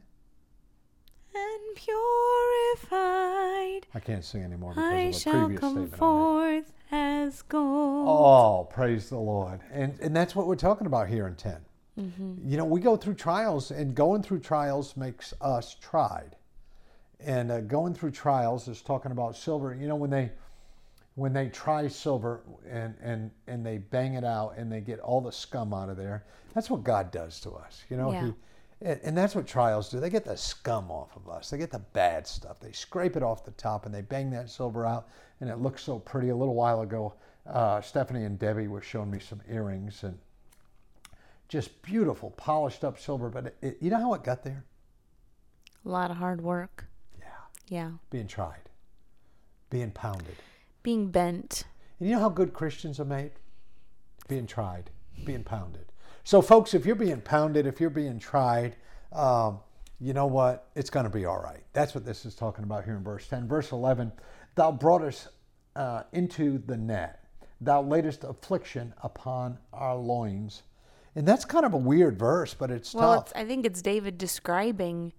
And 1.35 1.75
purified, 1.75 3.87
I 3.93 3.99
can't 3.99 4.23
sing 4.23 4.43
anymore 4.43 4.73
I 4.77 4.99
of 4.99 5.15
a 5.15 5.19
shall 5.19 5.33
previous 5.47 5.59
come 5.59 5.69
statement 5.71 5.93
I 5.93 5.95
made. 5.95 5.99
forth 5.99 6.73
as 6.91 7.41
gold. 7.43 8.07
Oh, 8.07 8.67
praise 8.71 9.09
the 9.09 9.17
Lord. 9.17 9.59
And 9.71 9.99
and 9.99 10.15
that's 10.15 10.35
what 10.35 10.47
we're 10.47 10.55
talking 10.55 10.87
about 10.87 11.07
here 11.07 11.27
in 11.27 11.35
10. 11.35 11.57
Mm-hmm. 11.99 12.49
You 12.49 12.57
know, 12.57 12.65
we 12.65 12.79
go 12.79 12.95
through 12.95 13.15
trials, 13.15 13.71
and 13.71 13.93
going 13.93 14.23
through 14.23 14.39
trials 14.39 14.95
makes 14.95 15.33
us 15.41 15.75
tried. 15.75 16.35
And 17.19 17.51
uh, 17.51 17.61
going 17.61 17.93
through 17.93 18.11
trials 18.11 18.67
is 18.67 18.81
talking 18.81 19.11
about 19.11 19.35
silver. 19.35 19.75
You 19.75 19.87
know, 19.87 19.95
when 19.95 20.09
they 20.09 20.31
when 21.15 21.33
they 21.33 21.49
try 21.49 21.87
silver 21.87 22.41
and, 22.69 22.95
and, 23.01 23.29
and 23.47 23.65
they 23.65 23.77
bang 23.77 24.13
it 24.13 24.23
out 24.23 24.53
and 24.55 24.71
they 24.71 24.79
get 24.79 24.99
all 24.99 25.19
the 25.19 25.31
scum 25.31 25.73
out 25.73 25.89
of 25.89 25.97
there, 25.97 26.23
that's 26.53 26.69
what 26.69 26.83
God 26.83 27.11
does 27.11 27.41
to 27.41 27.51
us. 27.51 27.83
You 27.89 27.97
know, 27.97 28.13
Yeah. 28.13 28.25
he, 28.27 28.33
and, 28.81 29.17
that's 29.17 29.35
what 29.35 29.45
trials 29.45 29.89
do. 29.89 29.99
They 29.99 30.09
get 30.09 30.23
the 30.23 30.37
scum 30.37 30.89
off 30.89 31.13
of 31.17 31.27
us. 31.27 31.49
They 31.49 31.57
get 31.57 31.71
the 31.71 31.79
bad 31.79 32.25
stuff. 32.25 32.61
They 32.61 32.71
scrape 32.71 33.17
it 33.17 33.23
off 33.23 33.43
the 33.43 33.51
top 33.51 33.85
and 33.85 33.93
they 33.93 34.01
bang 34.01 34.29
that 34.29 34.49
silver 34.49 34.85
out, 34.85 35.09
and 35.41 35.49
it 35.49 35.57
looks 35.57 35.83
so 35.83 35.99
pretty. 35.99 36.29
A 36.29 36.35
little 36.35 36.55
while 36.55 36.79
ago, 36.81 37.13
uh, 37.45 37.81
Stephanie 37.81 38.23
and 38.23 38.39
Debbie 38.39 38.69
were 38.69 38.81
showing 38.81 39.11
me 39.11 39.19
some 39.19 39.41
earrings 39.49 40.03
and 40.03 40.17
just 41.49 41.81
beautiful, 41.81 42.29
polished 42.31 42.85
up 42.85 42.97
silver. 42.97 43.27
But 43.29 43.47
it, 43.47 43.57
it, 43.61 43.77
you 43.81 43.89
know 43.89 43.99
how 43.99 44.13
it 44.13 44.23
got 44.23 44.43
there? 44.45 44.63
A 45.85 45.89
lot 45.89 46.11
of 46.11 46.15
hard 46.17 46.39
work. 46.39 46.85
Yeah, 47.69 47.91
being 48.09 48.27
tried, 48.27 48.69
being 49.69 49.91
pounded. 49.91 50.35
Being 50.83 51.09
bent. 51.11 51.65
And 51.99 52.09
you 52.09 52.15
know 52.15 52.21
how 52.21 52.29
good 52.29 52.53
Christians 52.53 52.99
are 52.99 53.05
made? 53.05 53.31
Being 54.27 54.47
tried, 54.47 54.89
being 55.25 55.43
pounded. 55.43 55.91
So, 56.23 56.41
folks, 56.41 56.73
if 56.73 56.85
you're 56.85 56.95
being 56.95 57.21
pounded, 57.21 57.65
if 57.65 57.79
you're 57.79 57.89
being 57.89 58.19
tried, 58.19 58.75
um, 59.11 59.59
you 59.99 60.13
know 60.13 60.27
what? 60.27 60.69
It's 60.75 60.89
going 60.89 61.03
to 61.05 61.09
be 61.09 61.25
all 61.25 61.39
right. 61.41 61.63
That's 61.73 61.93
what 61.93 62.05
this 62.05 62.25
is 62.25 62.35
talking 62.35 62.63
about 62.63 62.85
here 62.85 62.95
in 62.95 63.03
verse 63.03 63.27
10. 63.27 63.47
Verse 63.47 63.71
11 63.71 64.11
Thou 64.55 64.71
broughtest 64.71 65.29
uh, 65.75 66.03
into 66.13 66.57
the 66.65 66.77
net, 66.77 67.23
thou 67.61 67.81
latest 67.81 68.23
affliction 68.23 68.93
upon 69.03 69.57
our 69.73 69.95
loins. 69.95 70.63
And 71.15 71.27
that's 71.27 71.43
kind 71.43 71.65
of 71.65 71.73
a 71.73 71.77
weird 71.77 72.17
verse, 72.17 72.53
but 72.53 72.71
it's 72.71 72.93
Well, 72.93 73.15
tough. 73.15 73.23
it's, 73.25 73.33
I 73.35 73.43
think 73.45 73.65
it's 73.65 73.81
David 73.81 74.17
describing, 74.17 75.11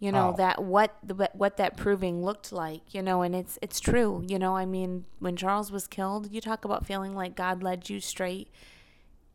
you 0.00 0.12
know, 0.12 0.28
Oh. 0.32 0.36
that 0.36 0.62
what 0.62 0.96
the, 1.02 1.28
what 1.32 1.56
that 1.56 1.76
proving 1.76 2.24
looked 2.24 2.52
like, 2.52 2.94
you 2.94 3.02
know, 3.02 3.22
and 3.22 3.34
it's 3.34 3.58
it's 3.62 3.80
true, 3.80 4.22
you 4.26 4.38
know. 4.38 4.56
I 4.56 4.64
mean, 4.64 5.06
when 5.18 5.34
Charles 5.36 5.72
was 5.72 5.86
killed, 5.86 6.30
you 6.32 6.40
talk 6.40 6.64
about 6.64 6.86
feeling 6.86 7.14
like 7.14 7.34
God 7.34 7.62
led 7.62 7.88
you 7.90 7.98
straight 8.00 8.48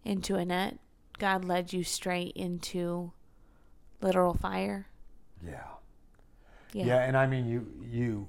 into 0.06 0.36
a 0.36 0.46
net. 0.46 0.78
God 1.20 1.44
led 1.46 1.74
you 1.74 1.84
straight 1.84 2.32
into 2.36 3.12
literal 4.02 4.34
fire. 4.34 4.88
yeah. 5.46 5.64
Yeah. 6.74 6.86
Yeah, 6.86 7.04
and 7.04 7.16
I 7.16 7.28
mean 7.28 7.46
you 7.46 7.68
you 7.84 8.28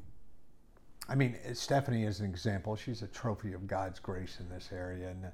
I 1.09 1.15
mean 1.15 1.37
Stephanie 1.55 2.05
is 2.05 2.21
an 2.21 2.27
example. 2.27 2.77
She's 2.77 3.01
a 3.01 3.07
trophy 3.07 3.55
of 3.55 3.67
God's 3.67 3.99
grace 4.01 4.37
in 4.39 4.51
this 4.51 4.69
area 4.71 5.09
and 5.09 5.25
uh, 5.25 5.29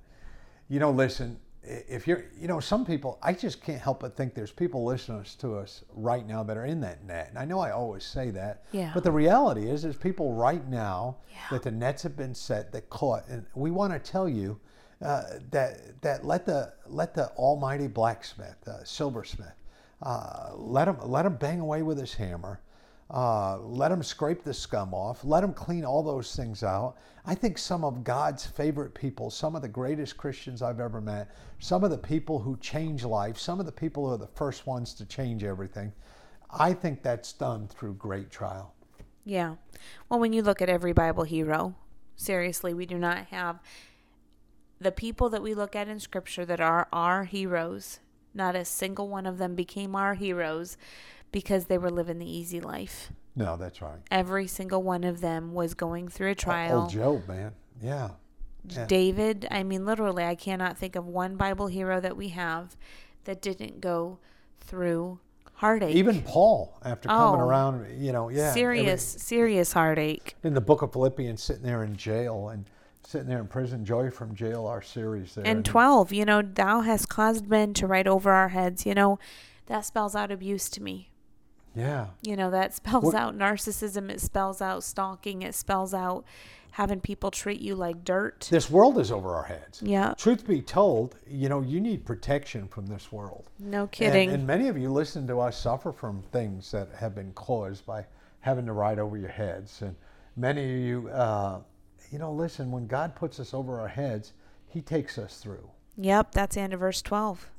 you 0.69 0.79
know 0.79 0.93
listen, 0.93 1.41
if 1.63 2.07
you're 2.07 2.25
you 2.39 2.49
know 2.49 2.59
some 2.59 2.87
people 2.87 3.19
I 3.23 3.33
just 3.33 3.63
can't 3.63 3.81
help 3.81 4.01
but 4.01 4.17
think 4.17 4.35
there's 4.35 4.51
people 4.51 4.85
listening 4.85 5.25
to 5.39 5.57
us 5.57 5.85
right 5.95 6.27
now 6.27 6.43
that 6.43 6.57
are 6.57 6.65
in 6.65 6.81
that 6.81 7.05
net. 7.05 7.29
And 7.29 7.39
I 7.39 7.45
know 7.45 7.61
I 7.61 7.71
always 7.71 8.05
say 8.05 8.31
that. 8.31 8.65
Yeah. 8.73 8.93
But 8.95 9.05
the 9.05 9.13
reality 9.13 9.69
is 9.69 9.83
there's 9.83 9.97
people 9.97 10.33
right 10.35 10.67
now 10.69 11.17
that 11.51 11.63
the 11.63 11.71
nets 11.71 12.03
have 12.03 12.17
been 12.17 12.35
set 12.35 12.73
that 12.73 12.89
caught 12.89 13.29
and 13.29 13.45
we 13.55 13.71
want 13.71 13.93
to 13.93 13.99
tell 13.99 14.29
you 14.29 14.59
uh, 15.03 15.23
that 15.51 16.01
that 16.03 16.25
let 16.25 16.45
the 16.47 16.73
let 16.87 17.15
the 17.15 17.29
almighty 17.31 17.87
blacksmith, 17.87 18.57
uh, 18.67 18.85
silversmith, 18.85 19.55
uh, 20.03 20.51
let 20.55 20.89
him 20.89 20.97
let 21.05 21.25
him 21.25 21.37
bang 21.37 21.61
away 21.61 21.83
with 21.83 21.99
his 21.99 22.15
hammer. 22.15 22.61
Uh, 23.13 23.59
let 23.59 23.91
him 23.91 24.03
scrape 24.03 24.45
the 24.45 24.55
scum 24.55 24.95
off. 24.95 25.25
Let 25.25 25.43
him 25.43 25.53
clean 25.53 25.85
all 25.85 26.03
those 26.03 26.37
things 26.37 26.63
out. 26.63 26.97
I 27.27 27.35
think 27.35 27.59
some 27.59 27.85
of 27.85 28.05
God's 28.05 28.47
favorite 28.47 28.95
people, 28.95 29.31
some 29.31 29.57
of 29.57 29.63
the 29.63 29.69
greatest 29.69 30.17
Christians 30.17 30.63
I've 30.63 30.79
ever 30.79 31.01
met, 31.01 31.35
some 31.59 31.83
of 31.83 31.91
the 31.91 31.99
people 31.99 32.39
who 32.39 32.57
change 32.59 33.05
life, 33.05 33.37
some 33.37 33.59
of 33.59 33.67
the 33.67 33.73
people 33.73 34.07
who 34.07 34.15
are 34.15 34.19
the 34.19 34.29
first 34.29 34.67
ones 34.67 34.95
to 34.95 35.05
change 35.05 35.43
everything, 35.43 35.93
I 36.53 36.73
think 36.73 37.03
that's 37.03 37.33
done 37.33 37.67
through 37.67 37.95
great 37.95 38.31
trial. 38.31 38.75
Yeah. 39.25 39.57
Well, 40.09 40.21
when 40.21 40.33
you 40.33 40.43
look 40.43 40.63
at 40.63 40.69
every 40.69 40.93
Bible 40.93 41.25
hero, 41.25 41.75
seriously, 42.15 42.73
we 42.73 42.87
do 42.87 42.97
not 42.97 43.27
have 43.27 43.59
the 44.81 44.93
people 44.93 45.29
that 45.31 45.43
we 45.43 45.53
look 45.53 45.75
at 45.75 45.89
in 45.89 45.99
scripture 45.99 46.45
that 46.47 46.61
are 46.61 46.89
our 46.93 47.25
heroes. 47.25 47.99
Not 48.33 48.55
a 48.55 48.65
single 48.65 49.09
one 49.09 49.27
of 49.27 49.39
them 49.39 49.55
became 49.57 49.97
our 49.97 50.15
heroes 50.15 50.77
because 51.33 51.67
they 51.67 51.79
were 51.79 51.91
living 51.91 52.19
the 52.19 52.31
easy 52.31 52.61
life. 52.61 53.13
No, 53.37 53.57
that's 53.57 53.81
right. 53.81 53.99
Every 54.11 54.47
single 54.47 54.83
one 54.83 55.05
of 55.05 55.21
them 55.21 55.53
was 55.55 55.75
going 55.75 56.09
through 56.09 56.31
a 56.31 56.35
trial. 56.35 56.83
Old 56.83 56.91
Job, 56.91 57.29
man. 57.29 57.53
Yeah. 57.81 58.11
Yeah. 58.69 58.87
David, 58.87 59.47
I 59.51 59.63
mean, 59.63 59.87
literally, 59.87 60.25
I 60.25 60.35
cannot 60.35 60.77
think 60.77 60.95
of 60.97 61.07
one 61.07 61.37
Bible 61.37 61.69
hero 61.69 62.01
that 62.01 62.17
we 62.17 62.29
have 62.29 62.77
that 63.25 63.41
didn't 63.41 63.81
go 63.81 64.19
through 64.61 65.19
heartache. 65.55 65.95
Even 65.97 66.21
Paul, 66.23 66.79
after 66.85 67.09
coming 67.09 67.41
Oh. 67.41 67.45
around, 67.47 67.87
you 68.03 68.13
know, 68.13 68.29
yeah. 68.29 68.49
every- 68.49 68.61
serious, 68.61 69.03
serious 69.03 69.73
heartache. 69.73 70.37
in 70.43 70.53
the 70.55 70.61
book 70.61 70.83
of 70.83 70.93
Philippians, 70.93 71.43
sitting 71.43 71.63
there 71.63 71.85
in 71.85 71.97
jail 71.97 72.49
and 72.49 72.65
sitting 73.07 73.29
there 73.29 73.41
in 73.41 73.47
prison. 73.47 73.85
Joy 73.85 74.11
from 74.11 74.35
Jail, 74.35 74.67
our 74.67 74.83
series 74.83 75.35
there. 75.35 75.47
And 75.47 75.65
12, 75.65 76.13
you 76.13 76.25
know, 76.25 76.43
thou 76.43 76.81
hast 76.83 77.09
caused 77.09 77.47
men 77.49 77.73
to 77.75 77.87
ride 77.87 78.07
over 78.07 78.31
our 78.31 78.49
heads. 78.51 78.85
You 78.85 78.95
know, 78.95 79.19
that 79.67 79.85
spells 79.87 80.15
out 80.15 80.31
abuse 80.31 80.69
to 80.71 80.83
me. 80.83 81.11
Yeah. 81.75 82.09
You 82.23 82.37
know, 82.37 82.51
that 82.51 82.75
spells 82.75 83.05
What- 83.05 83.15
out 83.15 83.37
narcissism. 83.37 84.11
It 84.11 84.21
spells 84.21 84.61
out 84.61 84.83
stalking. 84.83 85.43
It 85.43 85.55
spells 85.55 85.95
out 85.95 86.25
having 86.73 87.01
people 87.01 87.31
treat 87.31 87.61
you 87.61 87.75
like 87.75 88.05
dirt. 88.05 88.47
This 88.51 88.71
world 88.71 88.97
is 88.99 89.11
over 89.11 89.35
our 89.35 89.43
heads. 89.45 89.83
Yeah, 89.83 90.15
Truth 90.17 90.47
be 90.47 90.63
told, 90.63 91.17
you 91.27 91.49
know, 91.49 91.61
you 91.63 91.81
need 91.81 92.05
protection 92.05 92.69
from 92.69 92.87
this 92.87 93.11
world. 93.11 93.51
no 93.59 93.89
kidding. 93.89 94.31
And, 94.31 94.47
many 94.47 94.69
of 94.69 94.79
you 94.79 94.91
listen 94.93 95.27
to 95.27 95.41
us 95.41 95.59
suffer 95.61 95.91
from 95.93 96.23
things 96.31 96.71
that 96.71 96.89
have 96.95 97.15
been 97.15 97.33
caused 97.33 97.85
by 97.87 98.07
having 98.41 98.67
to 98.67 98.73
ride 98.73 98.99
over 99.01 99.17
your 99.17 99.29
heads. 99.31 99.83
And 99.83 99.97
many 100.37 100.63
of 100.63 100.79
you, 100.81 101.09
uh, 101.11 101.59
you 102.13 102.19
know, 102.21 102.33
listen, 102.33 102.71
when 102.71 102.87
God 102.87 103.15
puts 103.17 103.41
us 103.41 103.53
over 103.53 103.81
our 103.81 103.89
heads, 103.89 104.33
He 104.69 104.81
takes 104.81 105.19
us 105.19 105.39
through. 105.39 105.69
yep, 105.97 106.31
that's 106.33 106.55
the 106.55 106.61
end 106.61 106.73
of 106.73 106.79
verse 106.81 107.03
12. 107.03 107.51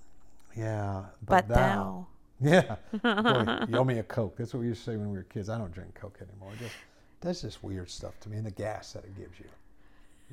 Yeah. 0.56 1.04
But 1.26 1.50
thou. 1.50 2.08
Yeah. 2.42 2.76
Boy, 3.04 3.66
you 3.70 3.78
owe 3.78 3.84
me 3.86 4.00
a 4.00 4.04
Coke. 4.04 4.38
That's 4.38 4.54
what 4.54 4.62
we 4.62 4.68
used 4.68 4.84
to 4.86 4.92
say 4.92 4.98
when 4.98 5.12
we 5.12 5.18
were 5.18 5.24
kids. 5.24 5.50
I 5.50 5.58
don't 5.58 5.72
drink 5.72 5.94
Coke 5.94 6.20
anymore. 6.22 6.52
Just 6.60 6.76
does 7.22 7.42
this 7.42 7.62
weird 7.62 7.90
stuff 7.90 8.20
to 8.22 8.30
me 8.30 8.38
and 8.38 8.46
the 8.46 8.52
gas 8.52 8.94
that 8.94 9.04
it 9.06 9.16
gives 9.18 9.40
you. 9.40 9.46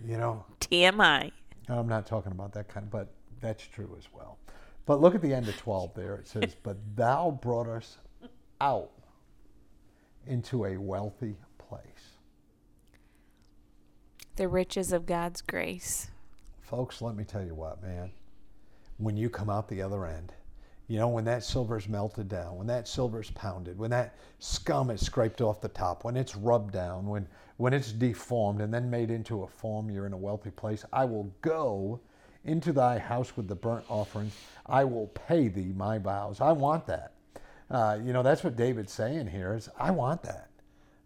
You 0.06 0.16
know, 0.16 0.44
TMI. 0.60 1.32
I'm 1.68 1.88
not 1.88 2.06
talking 2.06 2.32
about 2.32 2.52
that 2.54 2.68
kind, 2.68 2.90
but 2.90 3.08
that's 3.40 3.66
true 3.66 3.94
as 3.98 4.08
well. 4.14 4.38
But 4.86 5.00
look 5.00 5.14
at 5.14 5.20
the 5.20 5.34
end 5.34 5.48
of 5.48 5.56
12 5.58 5.94
there. 5.94 6.14
It 6.16 6.26
says, 6.26 6.56
But 6.62 6.78
thou 6.96 7.38
brought 7.42 7.68
us 7.68 7.98
out 8.60 8.90
into 10.26 10.64
a 10.64 10.76
wealthy 10.78 11.36
place. 11.58 11.82
The 14.36 14.48
riches 14.48 14.92
of 14.92 15.04
God's 15.04 15.42
grace. 15.42 16.08
Folks, 16.60 17.02
let 17.02 17.16
me 17.16 17.24
tell 17.24 17.44
you 17.44 17.54
what, 17.54 17.82
man. 17.82 18.12
When 18.96 19.16
you 19.16 19.28
come 19.28 19.50
out 19.50 19.68
the 19.68 19.82
other 19.82 20.06
end, 20.06 20.32
you 20.88 20.99
know, 20.99 21.09
when 21.09 21.25
that 21.25 21.45
silver's 21.45 21.88
melted 21.88 22.28
down, 22.28 22.57
when 22.57 22.66
that 22.66 22.88
silver's 22.88 23.30
pounded, 23.33 23.78
when 23.78 23.90
that 23.90 24.16
scum 24.38 24.90
is 24.90 25.04
scraped 25.04 25.42
off 25.42 25.61
the 25.61 25.68
top, 25.68 26.02
when 26.02 26.16
it's 26.16 26.35
rubbed 26.35 26.73
down, 26.73 27.07
when, 27.07 27.28
when 27.59 27.75
it's 27.75 27.92
deformed 27.92 28.62
and 28.62 28.73
then 28.73 28.88
made 28.88 29.11
into 29.11 29.42
a 29.42 29.47
form, 29.47 29.90
you're 29.90 30.07
in 30.07 30.14
a 30.14 30.18
wealthy 30.18 30.50
place. 30.50 30.85
I 30.92 31.04
will 31.04 31.33
go 31.42 32.00
into 32.45 32.73
thy 32.73 32.99
house 32.99 33.37
with 33.37 33.49
the 33.49 33.54
burnt 33.54 33.85
offerings. 33.90 34.33
I 34.64 34.85
will 34.85 35.09
pay 35.09 35.49
thee 35.49 35.73
my 35.76 35.99
vows. 35.99 36.40
I 36.40 36.52
want 36.52 36.87
that. 36.87 37.12
Uh, 37.71 37.99
you 38.02 38.14
know, 38.14 38.23
that's 38.23 38.42
what 38.42 38.57
David's 38.57 38.92
saying 38.92 39.26
here 39.26 39.54
is, 39.54 39.68
I 39.78 39.90
want 39.90 40.23
that 40.23 40.49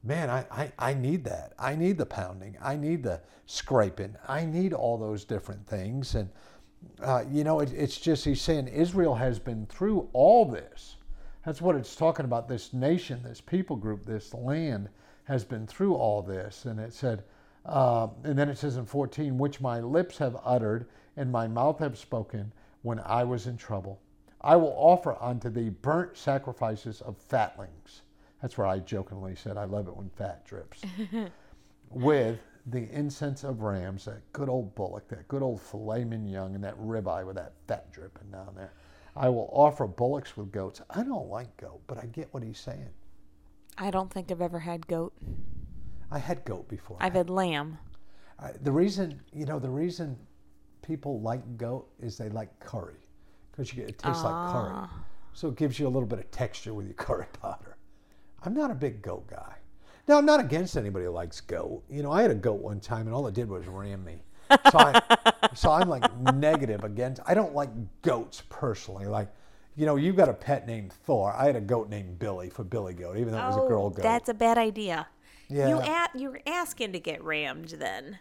man, 0.05 0.29
I, 0.31 0.45
I, 0.51 0.73
I 0.79 0.95
need 0.95 1.25
that. 1.25 1.53
I 1.59 1.77
need 1.77 1.97
the 1.97 2.07
pounding. 2.07 2.57
I 2.61 2.77
need 2.77 3.03
the 3.03 3.21
scraping. 3.47 4.17
I 4.27 4.45
need 4.45 4.73
all 4.73 4.99
those 4.99 5.25
different 5.25 5.67
things. 5.67 6.15
And, 6.15 6.29
uh, 7.01 7.25
you 7.31 7.45
know, 7.45 7.61
it, 7.61 7.73
it's 7.73 7.99
just, 7.99 8.25
he's 8.25 8.41
saying 8.41 8.69
Israel 8.69 9.15
has 9.15 9.39
been 9.39 9.67
through 9.67 10.09
all 10.13 10.45
this. 10.45 10.97
That's 11.45 11.61
what 11.61 11.77
it's 11.77 11.97
talking 11.97 12.25
about. 12.25 12.49
This 12.49 12.73
nation, 12.73 13.23
this 13.23 13.41
people 13.41 13.77
group, 13.77 14.05
this 14.05 14.33
land 14.33 14.89
has 15.25 15.45
been 15.45 15.67
through 15.67 15.95
all 15.95 16.23
this. 16.23 16.65
And 16.65 16.79
it 16.79 16.93
said, 16.93 17.25
uh, 17.67 18.09
and 18.25 18.39
then 18.39 18.49
it 18.49 18.59
says 18.59 18.77
in 18.77 18.87
14, 18.87 19.39
which 19.39 19.61
my 19.61 19.81
lips 19.81 20.19
have 20.19 20.37
uttered 20.45 20.87
and 21.17 21.31
my 21.31 21.49
mouth 21.49 21.79
have 21.79 21.99
spoken 21.99 22.53
when 22.83 23.01
I 23.01 23.25
was 23.25 23.47
in 23.47 23.57
trouble. 23.57 24.01
I 24.41 24.57
will 24.57 24.75
offer 24.77 25.17
unto 25.21 25.51
thee 25.51 25.69
burnt 25.69 26.17
sacrifices 26.17 27.01
of 27.01 27.17
fatlings. 27.17 28.03
That's 28.41 28.59
where 28.59 28.67
I 28.67 28.81
jokingly 28.81 29.37
said, 29.37 29.57
I 29.57 29.65
love 29.65 29.87
it 29.87 29.97
when 29.97 30.11
fat 30.11 30.45
drips. 30.45 30.83
with 31.91 32.39
the 32.67 32.89
incense 32.91 33.45
of 33.45 33.63
rams, 33.63 34.05
that 34.05 34.21
good 34.33 34.49
old 34.49 34.75
bullock, 34.75 35.09
that 35.09 35.27
good 35.29 35.43
old 35.43 35.61
filet 35.61 36.05
mignon, 36.05 36.55
and 36.55 36.63
that 36.63 36.79
ribeye 36.79 37.27
with 37.27 37.37
that 37.37 37.55
fat 37.67 37.91
dripping 37.93 38.31
down 38.31 38.55
there. 38.55 38.73
I 39.17 39.29
will 39.29 39.51
offer 39.53 39.87
bullocks 39.87 40.37
with 40.37 40.53
goats. 40.53 40.81
I 40.91 41.03
don't 41.03 41.29
like 41.29 41.57
goat, 41.57 41.81
but 41.87 41.99
I 41.99 42.07
get 42.07 42.33
what 42.33 42.43
he's 42.43 42.59
saying. 42.59 42.89
I 43.77 43.91
don't 43.91 44.11
think 44.11 44.31
I've 44.31 44.41
ever 44.41 44.61
had 44.61 44.87
goat. 44.87 45.13
I 46.11 46.19
had 46.19 46.45
goat 46.45 46.69
before. 46.69 46.97
I've 47.01 47.15
had 47.15 47.31
lamb. 47.31 47.79
The 48.63 48.73
reason, 48.73 49.21
you 49.33 49.47
know, 49.47 49.59
the 49.59 49.71
reason 49.71 50.17
people 50.83 51.21
like 51.21 51.57
goat 51.57 51.89
is 52.01 52.19
they 52.19 52.29
like 52.29 52.59
curry 52.59 53.07
because 53.51 53.71
it 53.73 53.99
tastes 53.99 54.25
like 54.25 54.53
curry. 54.53 54.73
Ah. 54.75 55.05
So 55.33 55.49
it 55.49 55.57
gives 55.57 55.79
you 55.79 55.87
a 55.87 55.91
little 55.91 56.09
bit 56.09 56.19
of 56.19 56.31
texture 56.31 56.75
with 56.75 56.87
your 56.87 56.95
curry 56.97 57.27
powder. 57.41 57.77
I'm 58.45 58.55
not 58.55 58.71
a 58.71 58.75
big 58.75 59.03
goat 59.03 59.29
guy. 59.29 59.55
Now, 60.09 60.19
I'm 60.19 60.27
not 60.27 60.41
against 60.41 60.77
anybody 60.77 61.05
who 61.05 61.13
likes 61.13 61.41
goat. 61.41 61.83
You 61.89 62.03
know, 62.03 62.11
I 62.11 62.23
had 62.23 62.31
a 62.31 62.35
goat 62.37 62.61
one 62.61 62.81
time 62.81 63.07
and 63.07 63.15
all 63.15 63.27
it 63.27 63.35
did 63.35 63.49
was 63.49 63.67
ram 63.67 64.05
me. 64.05 64.17
So, 64.51 64.79
I, 64.79 65.01
so 65.55 65.71
I'm 65.71 65.89
like 65.89 66.05
negative 66.35 66.85
against, 66.85 67.21
I 67.27 67.35
don't 67.35 67.55
like 67.55 67.71
goats 68.03 68.43
personally. 68.49 69.07
Like, 69.07 69.29
you 69.77 69.87
know, 69.87 69.97
you've 69.97 70.17
got 70.17 70.29
a 70.29 70.35
pet 70.35 70.67
named 70.67 70.93
Thor. 70.93 71.33
I 71.35 71.47
had 71.47 71.57
a 71.57 71.61
goat 71.61 71.89
named 71.89 72.19
Billy 72.19 72.51
for 72.51 72.65
Billy 72.65 72.95
Goat, 72.95 73.17
even 73.17 73.33
though 73.33 73.39
it 73.39 73.47
was 73.47 73.57
a 73.57 73.61
oh, 73.63 73.69
girl 73.69 73.91
goat. 73.91 74.01
Oh, 74.01 74.03
That's 74.03 74.29
a 74.29 74.35
bad 74.35 74.59
idea. 74.59 75.07
You 75.49 75.59
Yeah. 75.59 76.07
a- 76.13 76.19
you're 76.19 76.41
asking 76.47 76.93
to 76.93 77.01
get 77.01 77.23
rammed 77.23 77.69
then. 77.79 78.19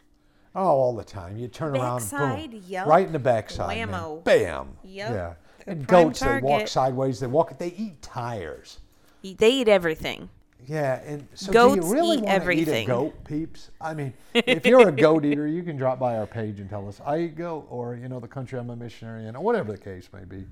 Oh, 0.53 0.65
all 0.65 0.95
the 0.95 1.03
time. 1.03 1.37
You 1.37 1.47
turn 1.47 1.73
Backside, 1.73 2.21
around, 2.21 2.51
boom, 2.51 2.63
yup. 2.67 2.87
right 2.87 3.05
in 3.05 3.13
the 3.13 3.19
backside, 3.19 3.77
man. 3.77 3.87
Whammo. 3.89 4.23
bam. 4.23 4.77
Yep. 4.83 5.11
Yeah. 5.11 5.33
And 5.65 5.87
Prime 5.87 6.07
goats, 6.07 6.19
they 6.19 6.27
walk 6.27 6.41
target. 6.41 6.69
sideways. 6.69 7.19
They 7.19 7.27
walk. 7.27 7.57
They 7.57 7.73
eat 7.77 8.01
tires. 8.01 8.79
They 9.23 9.49
eat 9.51 9.67
everything. 9.67 10.29
Yeah, 10.67 11.01
and 11.05 11.27
so 11.33 11.51
Goats 11.51 11.81
do 11.81 11.87
you 11.87 11.93
really 11.93 12.17
eat 12.17 12.23
want 12.23 12.43
to 12.43 12.51
eat 12.51 12.67
a 12.67 12.85
goat, 12.85 13.23
peeps? 13.25 13.71
I 13.79 13.93
mean, 13.93 14.13
if 14.33 14.65
you're 14.65 14.87
a 14.87 14.91
goat 14.91 15.25
eater, 15.25 15.47
you 15.47 15.63
can 15.63 15.75
drop 15.75 15.99
by 15.99 16.17
our 16.17 16.27
page 16.27 16.59
and 16.59 16.69
tell 16.69 16.87
us 16.87 17.01
I 17.05 17.19
eat 17.21 17.35
goat, 17.35 17.67
or 17.69 17.95
you 17.95 18.07
know, 18.07 18.19
the 18.19 18.27
country 18.27 18.59
I'm 18.59 18.69
a 18.69 18.75
missionary 18.75 19.25
in, 19.27 19.35
or 19.35 19.43
whatever 19.43 19.71
the 19.71 19.77
case 19.77 20.09
may 20.13 20.23
be. 20.23 20.45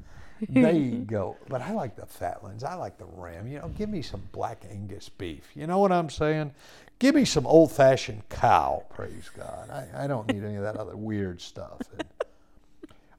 They 0.47 0.77
eat 0.77 1.07
goat, 1.07 1.37
but 1.47 1.61
I 1.61 1.73
like 1.73 1.95
the 1.95 2.05
fatlings. 2.05 2.63
I 2.63 2.75
like 2.75 2.97
the 2.97 3.05
ram. 3.05 3.47
You 3.47 3.59
know, 3.59 3.69
give 3.69 3.89
me 3.89 4.01
some 4.01 4.21
black 4.31 4.63
Angus 4.69 5.09
beef. 5.09 5.49
You 5.53 5.67
know 5.67 5.79
what 5.79 5.91
I'm 5.91 6.09
saying? 6.09 6.53
Give 6.97 7.15
me 7.15 7.25
some 7.25 7.45
old-fashioned 7.47 8.27
cow. 8.29 8.85
Praise 8.89 9.29
God. 9.35 9.69
I, 9.69 10.03
I 10.03 10.07
don't 10.07 10.27
need 10.27 10.43
any 10.43 10.55
of 10.55 10.63
that 10.63 10.75
other 10.75 10.97
weird 10.97 11.39
stuff. 11.39 11.79
And 11.97 12.03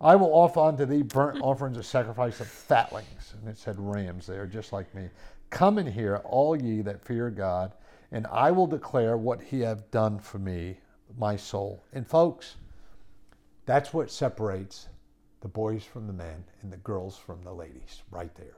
I 0.01 0.17
will 0.17 0.33
offer 0.33 0.61
unto 0.61 0.87
thee 0.87 1.03
burnt 1.03 1.41
offerings 1.43 1.77
of 1.77 1.87
sacrifice 1.87 2.41
of 2.41 2.47
fatlings. 2.47 3.35
And 3.39 3.49
it 3.49 3.59
said 3.59 3.77
rams 3.79 4.27
there, 4.27 4.47
just 4.47 4.73
like 4.73 4.95
me. 4.95 5.09
Come 5.51 5.79
in 5.79 5.87
here, 5.87 6.17
all 6.25 6.57
ye 6.57 6.81
that 6.83 7.05
fear 7.05 7.29
God, 7.29 7.73
and 8.13 8.27
I 8.29 8.51
will 8.51 8.67
declare 8.67 9.17
what 9.17 9.43
he 9.43 9.61
have 9.61 9.91
done 9.91 10.19
for 10.19 10.39
me, 10.39 10.79
my 11.19 11.37
soul. 11.37 11.85
And 11.93 12.07
folks, 12.07 12.57
that's 13.67 13.93
what 13.93 14.11
separates 14.11 14.89
the 15.41 15.49
boys 15.49 15.85
from 15.85 16.07
the 16.07 16.13
men 16.13 16.45
and 16.63 16.73
the 16.73 16.77
girls 16.79 17.17
from 17.17 17.43
the 17.43 17.53
ladies, 17.53 18.03
right 18.11 18.35
there. 18.35 18.57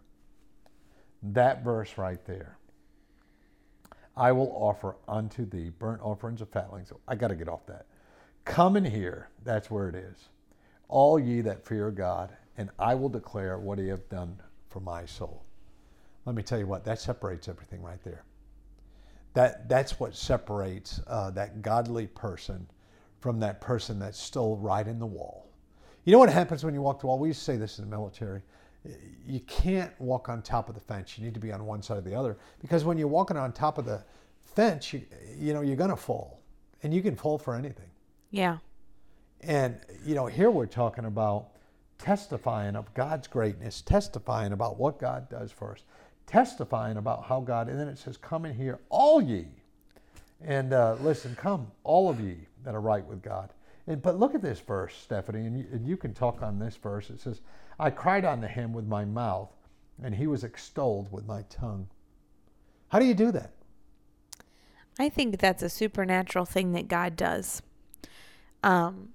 That 1.22 1.64
verse 1.64 1.96
right 1.96 2.24
there. 2.24 2.58
I 4.16 4.32
will 4.32 4.52
offer 4.54 4.96
unto 5.08 5.46
thee 5.46 5.70
burnt 5.70 6.02
offerings 6.02 6.42
of 6.42 6.50
fatlings. 6.50 6.92
I 7.08 7.14
got 7.14 7.28
to 7.28 7.34
get 7.34 7.48
off 7.48 7.66
that. 7.66 7.86
Come 8.44 8.76
in 8.76 8.84
here. 8.84 9.28
That's 9.44 9.70
where 9.70 9.88
it 9.88 9.94
is. 9.94 10.28
All 10.88 11.18
ye 11.18 11.40
that 11.42 11.64
fear 11.66 11.90
God, 11.90 12.36
and 12.58 12.70
I 12.78 12.94
will 12.94 13.08
declare 13.08 13.58
what 13.58 13.78
he 13.78 13.88
hath 13.88 14.08
done 14.10 14.38
for 14.68 14.80
my 14.80 15.06
soul. 15.06 15.44
Let 16.24 16.36
me 16.36 16.42
tell 16.42 16.58
you 16.58 16.66
what, 16.66 16.84
that 16.84 17.00
separates 17.00 17.48
everything 17.48 17.82
right 17.82 18.02
there. 18.04 18.24
That, 19.34 19.68
that's 19.68 19.98
what 19.98 20.14
separates 20.14 21.00
uh, 21.06 21.30
that 21.30 21.62
godly 21.62 22.06
person 22.06 22.66
from 23.20 23.40
that 23.40 23.60
person 23.60 23.98
that's 23.98 24.20
still 24.20 24.56
right 24.56 24.86
in 24.86 24.98
the 24.98 25.06
wall. 25.06 25.48
You 26.04 26.12
know 26.12 26.18
what 26.18 26.28
happens 26.28 26.64
when 26.64 26.74
you 26.74 26.82
walk 26.82 27.00
the 27.00 27.06
wall? 27.06 27.18
We 27.18 27.28
used 27.28 27.40
to 27.40 27.44
say 27.44 27.56
this 27.56 27.78
in 27.78 27.84
the 27.84 27.90
military. 27.90 28.42
You 29.26 29.40
can't 29.40 29.92
walk 30.00 30.28
on 30.28 30.42
top 30.42 30.68
of 30.68 30.74
the 30.74 30.80
fence. 30.80 31.16
You 31.16 31.24
need 31.24 31.34
to 31.34 31.40
be 31.40 31.52
on 31.52 31.64
one 31.64 31.82
side 31.82 31.98
or 31.98 32.00
the 32.00 32.14
other 32.14 32.36
because 32.60 32.84
when 32.84 32.98
you're 32.98 33.08
walking 33.08 33.36
on 33.36 33.52
top 33.52 33.78
of 33.78 33.84
the 33.84 34.02
fence, 34.44 34.92
you, 34.92 35.02
you 35.38 35.54
know, 35.54 35.60
you're 35.60 35.76
going 35.76 35.90
to 35.90 35.96
fall. 35.96 36.40
And 36.82 36.92
you 36.92 37.00
can 37.00 37.14
fall 37.14 37.38
for 37.38 37.54
anything. 37.54 37.88
Yeah. 38.32 38.58
And, 39.42 39.78
you 40.04 40.16
know, 40.16 40.26
here 40.26 40.50
we're 40.50 40.66
talking 40.66 41.04
about 41.04 41.50
testifying 41.98 42.74
of 42.74 42.92
God's 42.94 43.28
greatness, 43.28 43.82
testifying 43.82 44.52
about 44.52 44.78
what 44.78 44.98
God 44.98 45.28
does 45.30 45.52
for 45.52 45.72
us, 45.72 45.84
testifying 46.32 46.96
about 46.96 47.24
how 47.24 47.40
God, 47.40 47.68
and 47.68 47.78
then 47.78 47.88
it 47.88 47.98
says, 47.98 48.16
Come 48.16 48.46
in 48.46 48.54
here, 48.54 48.80
all 48.88 49.20
ye. 49.20 49.46
And 50.40 50.72
uh, 50.72 50.96
listen, 51.00 51.36
come, 51.36 51.70
all 51.84 52.08
of 52.08 52.20
ye 52.20 52.36
that 52.64 52.74
are 52.74 52.80
right 52.80 53.04
with 53.06 53.22
God. 53.22 53.50
And, 53.86 54.00
but 54.00 54.18
look 54.18 54.34
at 54.34 54.42
this 54.42 54.58
verse, 54.58 54.94
Stephanie, 54.96 55.46
and 55.46 55.58
you, 55.58 55.66
and 55.72 55.86
you 55.86 55.96
can 55.96 56.14
talk 56.14 56.42
on 56.42 56.58
this 56.58 56.76
verse. 56.76 57.10
It 57.10 57.20
says, 57.20 57.40
I 57.78 57.90
cried 57.90 58.24
unto 58.24 58.46
him 58.46 58.72
with 58.72 58.86
my 58.86 59.04
mouth, 59.04 59.50
and 60.02 60.14
he 60.14 60.26
was 60.26 60.42
extolled 60.42 61.12
with 61.12 61.26
my 61.26 61.42
tongue. 61.50 61.86
How 62.88 62.98
do 62.98 63.04
you 63.04 63.14
do 63.14 63.30
that? 63.32 63.52
I 64.98 65.08
think 65.08 65.38
that's 65.38 65.62
a 65.62 65.68
supernatural 65.68 66.44
thing 66.44 66.72
that 66.72 66.88
God 66.88 67.16
does. 67.16 67.62
Um, 68.62 69.10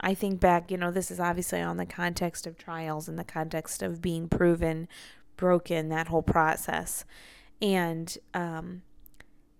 I 0.00 0.14
think 0.14 0.40
back, 0.40 0.70
you 0.70 0.76
know, 0.76 0.90
this 0.90 1.10
is 1.10 1.20
obviously 1.20 1.60
on 1.60 1.76
the 1.76 1.86
context 1.86 2.46
of 2.46 2.58
trials 2.58 3.08
and 3.08 3.18
the 3.18 3.24
context 3.24 3.82
of 3.82 4.02
being 4.02 4.28
proven, 4.28 4.88
broken, 5.36 5.88
that 5.88 6.08
whole 6.08 6.22
process. 6.22 7.04
And 7.60 8.16
um, 8.32 8.82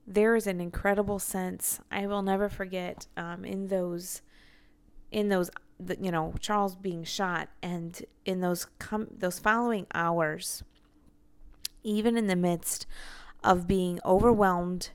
there 0.06 0.36
is 0.36 0.46
an 0.46 0.60
incredible 0.60 1.18
sense 1.18 1.80
I 1.90 2.06
will 2.06 2.22
never 2.22 2.48
forget 2.48 3.06
um, 3.16 3.44
in 3.44 3.68
those, 3.68 4.22
in 5.10 5.28
those, 5.28 5.50
you 6.00 6.10
know, 6.10 6.34
Charles 6.40 6.76
being 6.76 7.04
shot, 7.04 7.48
and 7.62 8.02
in 8.24 8.40
those 8.40 8.66
com- 8.78 9.08
those 9.16 9.38
following 9.38 9.86
hours, 9.94 10.62
even 11.82 12.16
in 12.16 12.26
the 12.26 12.36
midst 12.36 12.86
of 13.42 13.66
being 13.66 14.00
overwhelmed 14.04 14.90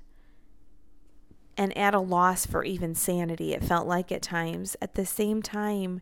and 1.59 1.77
at 1.77 1.93
a 1.93 1.99
loss 1.99 2.45
for 2.45 2.63
even 2.63 2.95
sanity, 2.95 3.53
it 3.53 3.61
felt 3.61 3.85
like 3.85 4.13
at 4.13 4.21
times. 4.21 4.77
At 4.81 4.95
the 4.95 5.05
same 5.05 5.41
time, 5.41 5.99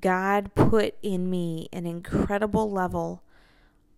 God 0.00 0.54
put 0.54 0.94
in 1.02 1.28
me 1.28 1.68
an 1.72 1.86
incredible 1.86 2.70
level 2.70 3.23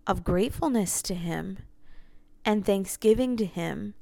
of 0.07 0.25
gratefulness 0.25 1.03
to 1.03 1.15
Him 1.15 1.59
and 2.45 2.65
thanksgiving 2.65 3.37
to 3.37 3.45
Him 3.45 3.95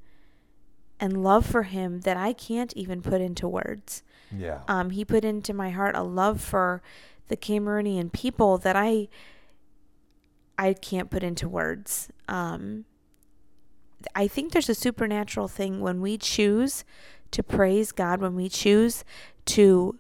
and 1.01 1.23
love 1.23 1.47
for 1.47 1.65
Him 1.65 2.01
that 2.01 2.17
I 2.17 2.33
can't 2.33 2.73
even 2.75 3.03
put 3.03 3.21
into 3.21 3.49
words. 3.49 4.03
Yeah. 4.37 4.61
Um, 4.69 4.91
he 4.91 5.05
put 5.05 5.25
into 5.25 5.53
my 5.53 5.71
heart 5.71 5.97
a 5.97 6.03
love 6.03 6.41
for 6.41 6.83
the 7.29 7.37
Cameroonian 7.37 8.13
people 8.13 8.59
that 8.59 8.77
I 8.77 9.09
I 10.57 10.73
can't 10.73 11.11
put 11.11 11.23
into 11.23 11.49
words. 11.49 12.09
Um, 12.29 12.85
I 14.15 14.29
think 14.29 14.53
there's 14.53 14.69
a 14.69 14.75
supernatural 14.75 15.49
thing 15.49 15.81
when 15.81 16.01
we 16.01 16.19
choose 16.19 16.85
to 17.31 17.43
praise 17.43 17.91
God, 17.91 18.21
when 18.21 18.35
we 18.35 18.49
choose 18.49 19.05
to, 19.47 19.99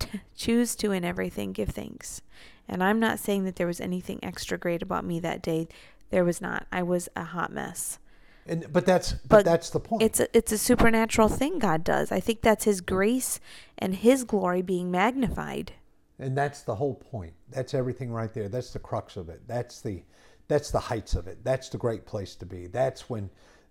to 0.00 0.20
choose 0.34 0.74
to 0.76 0.90
in 0.90 1.04
everything 1.04 1.52
give 1.52 1.68
thanks. 1.68 2.22
And 2.70 2.84
I'm 2.84 3.00
not 3.00 3.18
saying 3.18 3.44
that 3.44 3.56
there 3.56 3.66
was 3.66 3.80
anything 3.80 4.20
extra 4.22 4.56
great 4.56 4.80
about 4.80 5.04
me 5.04 5.18
that 5.20 5.42
day. 5.42 5.66
There 6.10 6.24
was 6.24 6.40
not. 6.40 6.66
I 6.70 6.84
was 6.84 7.08
a 7.16 7.24
hot 7.24 7.52
mess. 7.52 7.98
And, 8.46 8.72
but 8.72 8.86
that's 8.86 9.12
but, 9.12 9.28
But 9.28 9.44
that's 9.44 9.70
the 9.70 9.80
point. 9.80 10.02
It's 10.02 10.20
a, 10.20 10.36
it's 10.36 10.52
a 10.52 10.58
supernatural 10.58 11.28
thing 11.28 11.58
God 11.58 11.84
does. 11.84 12.10
I 12.12 12.20
think 12.20 12.42
that's 12.42 12.64
His 12.64 12.80
grace 12.80 13.40
and 13.76 13.96
His 13.96 14.24
glory 14.24 14.62
being 14.62 14.90
magnified. 14.90 15.72
And 16.18 16.38
that's 16.38 16.62
the 16.62 16.76
whole 16.76 16.94
point. 16.94 17.32
That's 17.50 17.74
everything 17.74 18.12
right 18.12 18.32
there. 18.32 18.48
That's 18.48 18.72
the 18.72 18.78
crux 18.78 19.16
of 19.16 19.28
it. 19.28 19.42
That's 19.48 19.80
the 19.80 20.02
that's 20.46 20.70
the 20.70 20.80
heights 20.80 21.14
of 21.14 21.26
it. 21.26 21.42
That's 21.42 21.68
the 21.68 21.78
great 21.78 22.06
place 22.06 22.34
to 22.36 22.46
be. 22.46 22.66
That's 22.68 23.10
when 23.10 23.30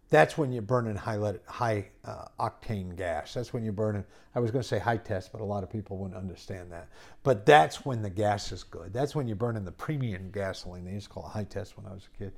that's 0.10 0.38
when 0.38 0.52
you're 0.52 0.64
burning 0.64 0.96
high 0.96 1.18
let, 1.18 1.42
high 1.46 1.90
uh, 2.04 2.26
octane 2.40 2.96
gas. 2.96 3.34
That's 3.34 3.54
when 3.54 3.64
you're 3.64 3.74
burning. 3.74 4.04
I 4.34 4.40
was 4.40 4.50
going 4.50 4.64
to 4.64 4.68
say 4.68 4.80
high 4.80 4.98
test, 4.98 5.32
but 5.32 5.42
a 5.42 5.46
lot 5.46 5.64
of 5.64 5.70
people 5.70 5.98
wouldn't 5.98 6.20
understand 6.20 6.72
that. 6.72 6.90
But 7.22 7.46
that's 7.46 7.86
when 7.86 8.02
the 8.02 8.10
gas 8.10 8.52
is 8.52 8.64
good. 8.64 8.92
That's 8.92 9.16
when 9.16 9.28
you're 9.28 9.36
burning 9.36 9.66
the 9.66 9.72
premium 9.72 10.32
gasoline. 10.32 10.86
They 10.86 10.94
used 10.94 11.08
to 11.08 11.14
call 11.14 11.26
it 11.26 11.30
high 11.30 11.44
test 11.44 11.78
when 11.78 11.86
I 11.86 11.94
was 11.94 12.08
a 12.14 12.18
kid. 12.18 12.34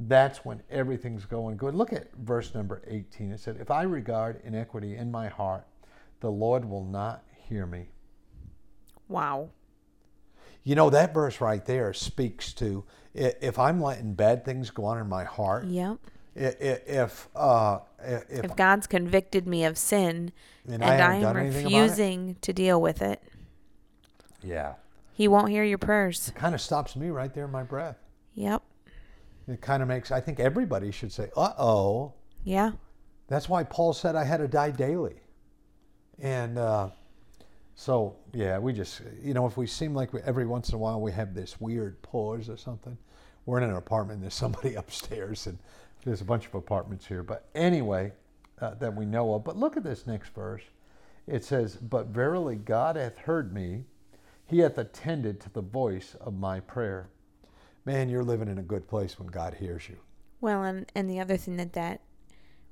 That's 0.00 0.44
when 0.44 0.62
everything's 0.70 1.24
going 1.24 1.56
good. 1.56 1.74
Look 1.74 1.92
at 1.92 2.12
verse 2.16 2.54
number 2.54 2.82
18. 2.86 3.30
It 3.30 3.40
said, 3.40 3.56
"If 3.58 3.70
I 3.70 3.84
regard 3.84 4.40
iniquity 4.44 4.96
in 4.96 5.10
my 5.10 5.28
heart, 5.28 5.66
the 6.20 6.30
Lord 6.30 6.64
will 6.64 6.84
not 6.84 7.24
hear 7.48 7.64
me." 7.64 7.88
Wow. 9.08 9.50
You 10.64 10.74
know, 10.74 10.90
that 10.90 11.14
verse 11.14 11.40
right 11.40 11.64
there 11.64 11.92
speaks 11.92 12.52
to 12.54 12.84
if 13.14 13.58
I'm 13.58 13.80
letting 13.80 14.14
bad 14.14 14.44
things 14.44 14.70
go 14.70 14.84
on 14.86 14.98
in 14.98 15.08
my 15.08 15.24
heart, 15.24 15.66
Yep. 15.66 15.98
If, 16.34 17.28
uh, 17.34 17.78
if, 18.02 18.44
If 18.44 18.56
God's 18.56 18.86
convicted 18.86 19.46
me 19.46 19.64
of 19.64 19.78
sin 19.78 20.32
And 20.66 20.82
and, 20.82 20.84
I 20.84 21.14
am 21.16 21.22
done 21.22 21.36
anything 21.36 21.66
about 21.66 21.72
it? 21.72 21.80
refusing 21.82 22.36
to 22.40 22.52
deal 22.52 22.80
with 22.80 23.02
it, 23.02 23.22
yeah, 24.42 24.74
He 25.12 25.28
won't 25.28 25.48
hear 25.50 25.64
your 25.64 25.78
prayers. 25.78 26.28
It 26.28 26.34
kind 26.34 26.54
of 26.54 26.60
stops 26.60 26.96
me 26.96 27.08
right 27.10 27.32
there 27.32 27.44
in 27.44 27.50
my 27.50 27.62
breath. 27.62 27.96
Yep. 28.34 28.62
It 29.46 29.60
kind 29.60 29.82
of 29.82 29.88
makes, 29.88 30.10
I 30.10 30.20
think 30.20 30.40
everybody 30.40 30.90
should 30.90 31.12
say, 31.12 31.30
uh 31.36 31.52
oh. 31.58 32.14
Yeah. 32.44 32.72
That's 33.28 33.48
why 33.48 33.64
Paul 33.64 33.92
said 33.92 34.16
I 34.16 34.24
had 34.24 34.38
to 34.38 34.48
die 34.48 34.70
daily. 34.70 35.20
And 36.20 36.58
uh, 36.58 36.90
so, 37.74 38.16
yeah, 38.32 38.58
we 38.58 38.72
just, 38.72 39.00
you 39.22 39.34
know, 39.34 39.46
if 39.46 39.56
we 39.56 39.66
seem 39.66 39.94
like 39.94 40.12
we, 40.12 40.20
every 40.22 40.46
once 40.46 40.68
in 40.68 40.74
a 40.74 40.78
while 40.78 41.00
we 41.00 41.12
have 41.12 41.34
this 41.34 41.60
weird 41.60 42.00
pause 42.02 42.48
or 42.48 42.56
something, 42.56 42.96
we're 43.46 43.58
in 43.58 43.64
an 43.64 43.76
apartment, 43.76 44.16
And 44.16 44.22
there's 44.24 44.34
somebody 44.34 44.74
upstairs, 44.76 45.46
and 45.46 45.58
there's 46.04 46.20
a 46.20 46.24
bunch 46.24 46.46
of 46.46 46.54
apartments 46.54 47.06
here. 47.06 47.22
But 47.22 47.48
anyway, 47.54 48.12
uh, 48.60 48.74
that 48.74 48.94
we 48.94 49.04
know 49.04 49.34
of. 49.34 49.44
But 49.44 49.56
look 49.56 49.76
at 49.76 49.84
this 49.84 50.06
next 50.06 50.34
verse. 50.34 50.62
It 51.26 51.44
says, 51.44 51.76
But 51.76 52.06
verily 52.08 52.56
God 52.56 52.96
hath 52.96 53.18
heard 53.18 53.52
me, 53.52 53.84
he 54.46 54.58
hath 54.58 54.78
attended 54.78 55.40
to 55.40 55.50
the 55.50 55.62
voice 55.62 56.14
of 56.20 56.34
my 56.34 56.60
prayer. 56.60 57.08
Man, 57.84 58.08
you're 58.08 58.24
living 58.24 58.48
in 58.48 58.58
a 58.58 58.62
good 58.62 58.86
place 58.86 59.18
when 59.18 59.28
God 59.28 59.54
hears 59.54 59.88
you. 59.88 59.96
Well, 60.40 60.62
and 60.62 60.90
and 60.94 61.08
the 61.08 61.20
other 61.20 61.36
thing 61.36 61.56
that 61.56 61.72
that 61.72 62.02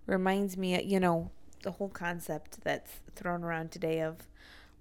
reminds 0.07 0.57
me, 0.57 0.75
of, 0.77 0.85
you 0.85 1.01
know, 1.01 1.31
the 1.62 1.73
whole 1.73 1.88
concept 1.88 2.62
that's 2.62 3.01
thrown 3.14 3.45
around 3.45 3.71
today 3.71 4.01
of, 4.01 4.29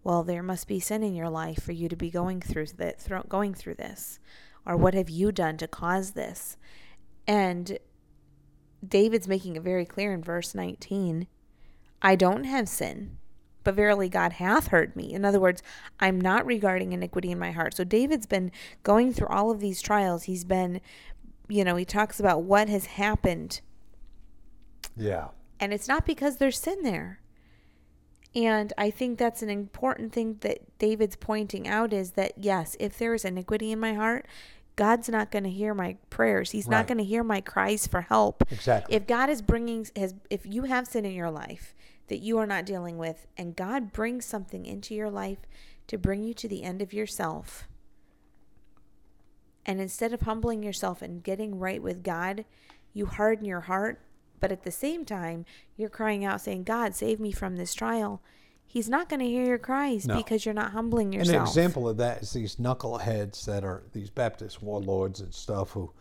well, 0.03 0.23
there 0.23 0.43
must 0.43 0.67
be 0.67 0.79
sin 0.79 1.03
in 1.03 1.15
your 1.15 1.29
life 1.29 1.61
for 1.61 1.71
you 1.71 1.87
to 1.87 1.95
be 1.95 2.09
going 2.09 2.41
through 2.41 2.65
that, 2.77 3.29
going 3.29 3.53
through 3.53 3.75
this, 3.75 4.19
or 4.65 4.75
what 4.75 4.93
have 4.93 5.09
you 5.09 5.31
done 5.31 5.57
to 5.57 5.67
cause 5.67 6.11
this? 6.11 6.57
And 7.27 7.77
David's 8.87 9.27
making 9.27 9.55
it 9.55 9.61
very 9.61 9.85
clear 9.85 10.13
in 10.13 10.23
verse 10.23 10.55
19. 10.55 11.27
I 12.01 12.15
don't 12.15 12.45
have 12.45 12.67
sin, 12.67 13.17
but 13.63 13.75
verily 13.75 14.09
God 14.09 14.33
hath 14.33 14.67
heard 14.67 14.95
me. 14.95 15.13
In 15.13 15.23
other 15.23 15.39
words, 15.39 15.61
I'm 15.99 16.19
not 16.19 16.45
regarding 16.45 16.93
iniquity 16.93 17.31
in 17.31 17.39
my 17.39 17.51
heart. 17.51 17.75
So 17.75 17.83
David's 17.83 18.25
been 18.25 18.51
going 18.83 19.13
through 19.13 19.27
all 19.27 19.51
of 19.51 19.59
these 19.59 19.81
trials. 19.81 20.23
He's 20.23 20.43
been, 20.43 20.81
you 21.47 21.63
know, 21.63 21.75
he 21.75 21.85
talks 21.85 22.19
about 22.19 22.43
what 22.43 22.69
has 22.69 22.87
happened. 22.87 23.61
Yeah. 24.97 25.27
And 25.59 25.73
it's 25.73 25.87
not 25.87 26.05
because 26.05 26.37
there's 26.37 26.59
sin 26.59 26.81
there. 26.81 27.19
And 28.33 28.71
I 28.77 28.89
think 28.89 29.19
that's 29.19 29.43
an 29.43 29.49
important 29.49 30.13
thing 30.13 30.37
that 30.41 30.59
David's 30.79 31.17
pointing 31.17 31.67
out 31.67 31.91
is 31.91 32.11
that 32.11 32.33
yes, 32.37 32.77
if 32.79 32.97
there 32.97 33.13
is 33.13 33.25
iniquity 33.25 33.71
in 33.71 33.79
my 33.79 33.93
heart, 33.93 34.25
God's 34.75 35.09
not 35.09 35.31
going 35.31 35.43
to 35.43 35.49
hear 35.49 35.73
my 35.73 35.97
prayers. 36.09 36.51
He's 36.51 36.65
Right. 36.65 36.77
not 36.77 36.87
going 36.87 36.97
to 36.97 37.03
hear 37.03 37.23
my 37.23 37.41
cries 37.41 37.87
for 37.87 38.01
help. 38.01 38.43
Exactly. 38.51 38.95
If 38.95 39.05
God 39.05 39.29
is 39.29 39.41
bringing 39.41 39.85
has 39.95 40.15
if 40.29 40.45
you 40.45 40.63
have 40.63 40.87
sin 40.87 41.05
in 41.05 41.13
your 41.13 41.29
life 41.31 41.75
that 42.07 42.19
you 42.19 42.37
are 42.37 42.47
not 42.47 42.65
dealing 42.65 42.97
with 42.97 43.27
and 43.37 43.55
God 43.55 43.91
brings 43.91 44.25
something 44.25 44.65
into 44.65 44.95
your 44.95 45.09
life 45.09 45.39
to 45.87 45.97
bring 45.97 46.23
you 46.23 46.33
to 46.35 46.47
the 46.47 46.63
end 46.63 46.81
of 46.81 46.93
yourself. 46.93 47.67
And 49.65 49.79
instead 49.79 50.13
of 50.13 50.21
humbling 50.21 50.63
yourself 50.63 51.01
and 51.01 51.23
getting 51.23 51.59
right 51.59 51.81
with 51.81 52.03
God, 52.03 52.45
you 52.93 53.05
harden 53.05 53.45
your 53.45 53.61
heart, 53.61 54.01
but 54.39 54.51
at 54.51 54.63
the 54.63 54.71
same 54.71 55.05
time, 55.05 55.45
you're 55.77 55.89
crying 55.89 56.25
out 56.25 56.41
saying, 56.41 56.63
"God, 56.63 56.95
save 56.95 57.19
me 57.19 57.31
from 57.31 57.57
this 57.57 57.73
trial." 57.73 58.21
He's 58.71 58.87
not 58.87 59.09
going 59.09 59.19
to 59.19 59.25
hear 59.25 59.43
your 59.45 59.57
cries 59.57 60.05
No. 60.07 60.15
because 60.15 60.45
you're 60.45 60.53
not 60.53 60.71
humbling 60.71 61.11
yourself. 61.11 61.35
An 61.41 61.41
example 61.45 61.89
of 61.89 61.97
that 61.97 62.21
is 62.23 62.31
these 62.31 62.55
knuckleheads 62.55 63.43
that 63.43 63.65
are 63.65 63.83
these 63.91 64.09
Baptist 64.09 64.63
warlords 64.63 65.19
and 65.19 65.33
stuff 65.33 65.71
who 65.71 65.91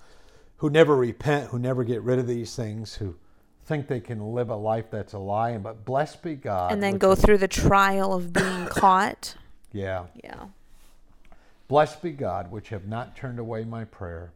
who 0.59 0.71
never 0.71 0.95
repent, 0.95 1.49
who 1.51 1.59
never 1.59 1.83
get 1.83 2.01
rid 2.03 2.19
of 2.21 2.27
these 2.29 2.55
things, 2.55 2.95
who 2.95 3.17
think 3.65 3.89
they 3.89 3.99
can 3.99 4.35
live 4.35 4.51
a 4.51 4.55
life 4.55 4.85
that's 4.91 5.15
a 5.15 5.19
lie. 5.19 5.57
But 5.59 5.85
blessed 5.85 6.23
be 6.23 6.37
God. 6.37 6.71
and 6.71 6.81
then 6.83 6.97
go 6.97 7.15
through 7.17 7.39
the 7.39 7.49
trial 7.49 8.13
of 8.13 8.33
being 8.33 8.67
caught. 8.71 9.35
Yeah. 9.73 10.07
Yeah. 10.23 10.45
Blessed 11.67 12.03
be 12.03 12.11
God, 12.13 12.51
which 12.53 12.69
have 12.69 12.87
not 12.87 13.17
turned 13.17 13.39
away 13.41 13.65
my 13.65 13.85
prayer, 13.85 14.33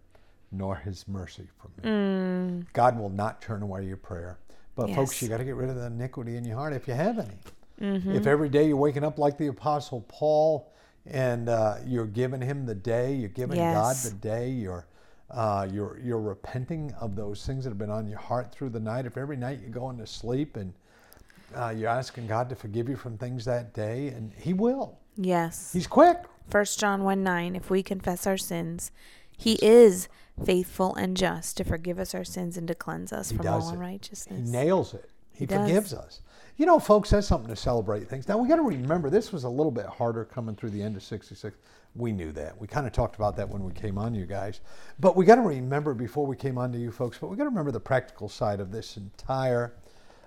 nor 0.50 0.76
his 0.76 1.06
mercy 1.06 1.46
from 1.60 2.58
me. 2.60 2.64
God 2.72 2.98
will 2.98 3.10
not 3.10 3.40
turn 3.42 3.62
away 3.62 3.84
your 3.84 3.96
prayer. 3.96 4.38
But 4.76 4.92
folks, 4.94 5.14
Mm. 5.18 5.22
You 5.22 5.28
got 5.28 5.36
to 5.38 5.44
get 5.44 5.54
rid 5.54 5.70
of 5.70 5.76
the 5.76 5.86
iniquity 5.86 6.36
in 6.36 6.44
your 6.44 6.56
heart 6.56 6.72
if 6.72 6.88
you 6.88 6.94
have 6.94 7.18
any. 7.18 7.34
Mm-hmm. 7.80 8.12
If 8.12 8.26
every 8.26 8.48
day 8.48 8.68
you're 8.68 8.76
waking 8.76 9.04
up 9.04 9.18
like 9.18 9.36
the 9.36 9.48
Apostle 9.48 10.02
Paul 10.08 10.72
and 11.06 11.48
uh, 11.48 11.76
you're 11.86 12.06
giving 12.06 12.40
him 12.40 12.66
the 12.66 12.74
day, 12.74 13.14
you're 13.14 13.28
giving 13.28 13.56
God 13.56 13.96
the 13.96 14.12
day, 14.12 14.50
you're 14.50 14.86
uh, 15.30 15.66
you're 15.70 15.98
you're 15.98 16.20
repenting 16.20 16.92
of 17.00 17.16
those 17.16 17.44
things 17.44 17.64
that 17.64 17.70
have 17.70 17.78
been 17.78 17.90
on 17.90 18.06
your 18.06 18.18
heart 18.18 18.52
through 18.52 18.70
the 18.70 18.80
night. 18.80 19.06
If 19.06 19.16
every 19.16 19.36
night 19.36 19.60
you're 19.60 19.70
going 19.70 19.98
to 19.98 20.06
sleep 20.06 20.56
and 20.56 20.72
uh, 21.54 21.70
you're 21.76 21.88
asking 21.88 22.26
God 22.26 22.48
to 22.50 22.54
forgive 22.54 22.88
you 22.88 22.96
from 22.96 23.18
things 23.18 23.44
that 23.44 23.74
day, 23.74 24.08
and 24.08 24.32
He 24.36 24.52
will. 24.52 24.98
Yes. 25.16 25.72
He's 25.72 25.86
quick. 25.86 26.18
First 26.48 26.78
John 26.78 27.04
1 27.04 27.22
9, 27.22 27.56
if 27.56 27.70
we 27.70 27.82
confess 27.82 28.26
our 28.26 28.36
sins, 28.36 28.90
he 29.36 29.54
is 29.62 30.08
faithful 30.44 30.94
and 30.94 31.16
just 31.16 31.56
to 31.56 31.64
forgive 31.64 31.98
us 31.98 32.14
our 32.14 32.24
sins 32.24 32.56
and 32.56 32.68
to 32.68 32.74
cleanse 32.74 33.12
us 33.12 33.30
He 33.30 33.36
from 33.36 33.46
all 33.46 33.60
it. 33.60 33.64
He 33.64 33.70
unrighteousness. 33.72 34.48
nails 34.48 34.94
it. 34.94 35.10
He, 35.32 35.40
He 35.40 35.46
forgives 35.46 35.92
us. 35.92 36.20
You 36.56 36.66
know, 36.66 36.78
folks, 36.78 37.10
that's 37.10 37.26
something 37.26 37.50
to 37.50 37.56
celebrate 37.56 38.08
things. 38.08 38.28
Now, 38.28 38.38
we 38.38 38.48
got 38.48 38.56
to 38.56 38.62
remember 38.62 39.10
this 39.10 39.32
was 39.32 39.42
a 39.42 39.48
little 39.48 39.72
bit 39.72 39.86
harder 39.86 40.24
coming 40.24 40.54
through 40.54 40.70
the 40.70 40.82
end 40.82 40.96
of 40.96 41.02
66. 41.02 41.56
We 41.96 42.12
knew 42.12 42.30
that. 42.32 42.58
We 42.60 42.68
kind 42.68 42.86
of 42.86 42.92
talked 42.92 43.16
about 43.16 43.36
that 43.36 43.48
when 43.48 43.64
we 43.64 43.72
came 43.72 43.98
on, 43.98 44.14
you 44.14 44.24
guys. 44.24 44.60
But 45.00 45.16
we 45.16 45.24
got 45.24 45.36
to 45.36 45.42
remember 45.42 45.94
before 45.94 46.26
we 46.26 46.36
came 46.36 46.56
on 46.56 46.70
to 46.72 46.78
you 46.78 46.92
folks, 46.92 47.18
but 47.18 47.28
we 47.28 47.36
got 47.36 47.44
to 47.44 47.48
remember 47.50 47.72
the 47.72 47.80
practical 47.80 48.28
side 48.28 48.60
of 48.60 48.70
this 48.70 48.96
entire 48.96 49.74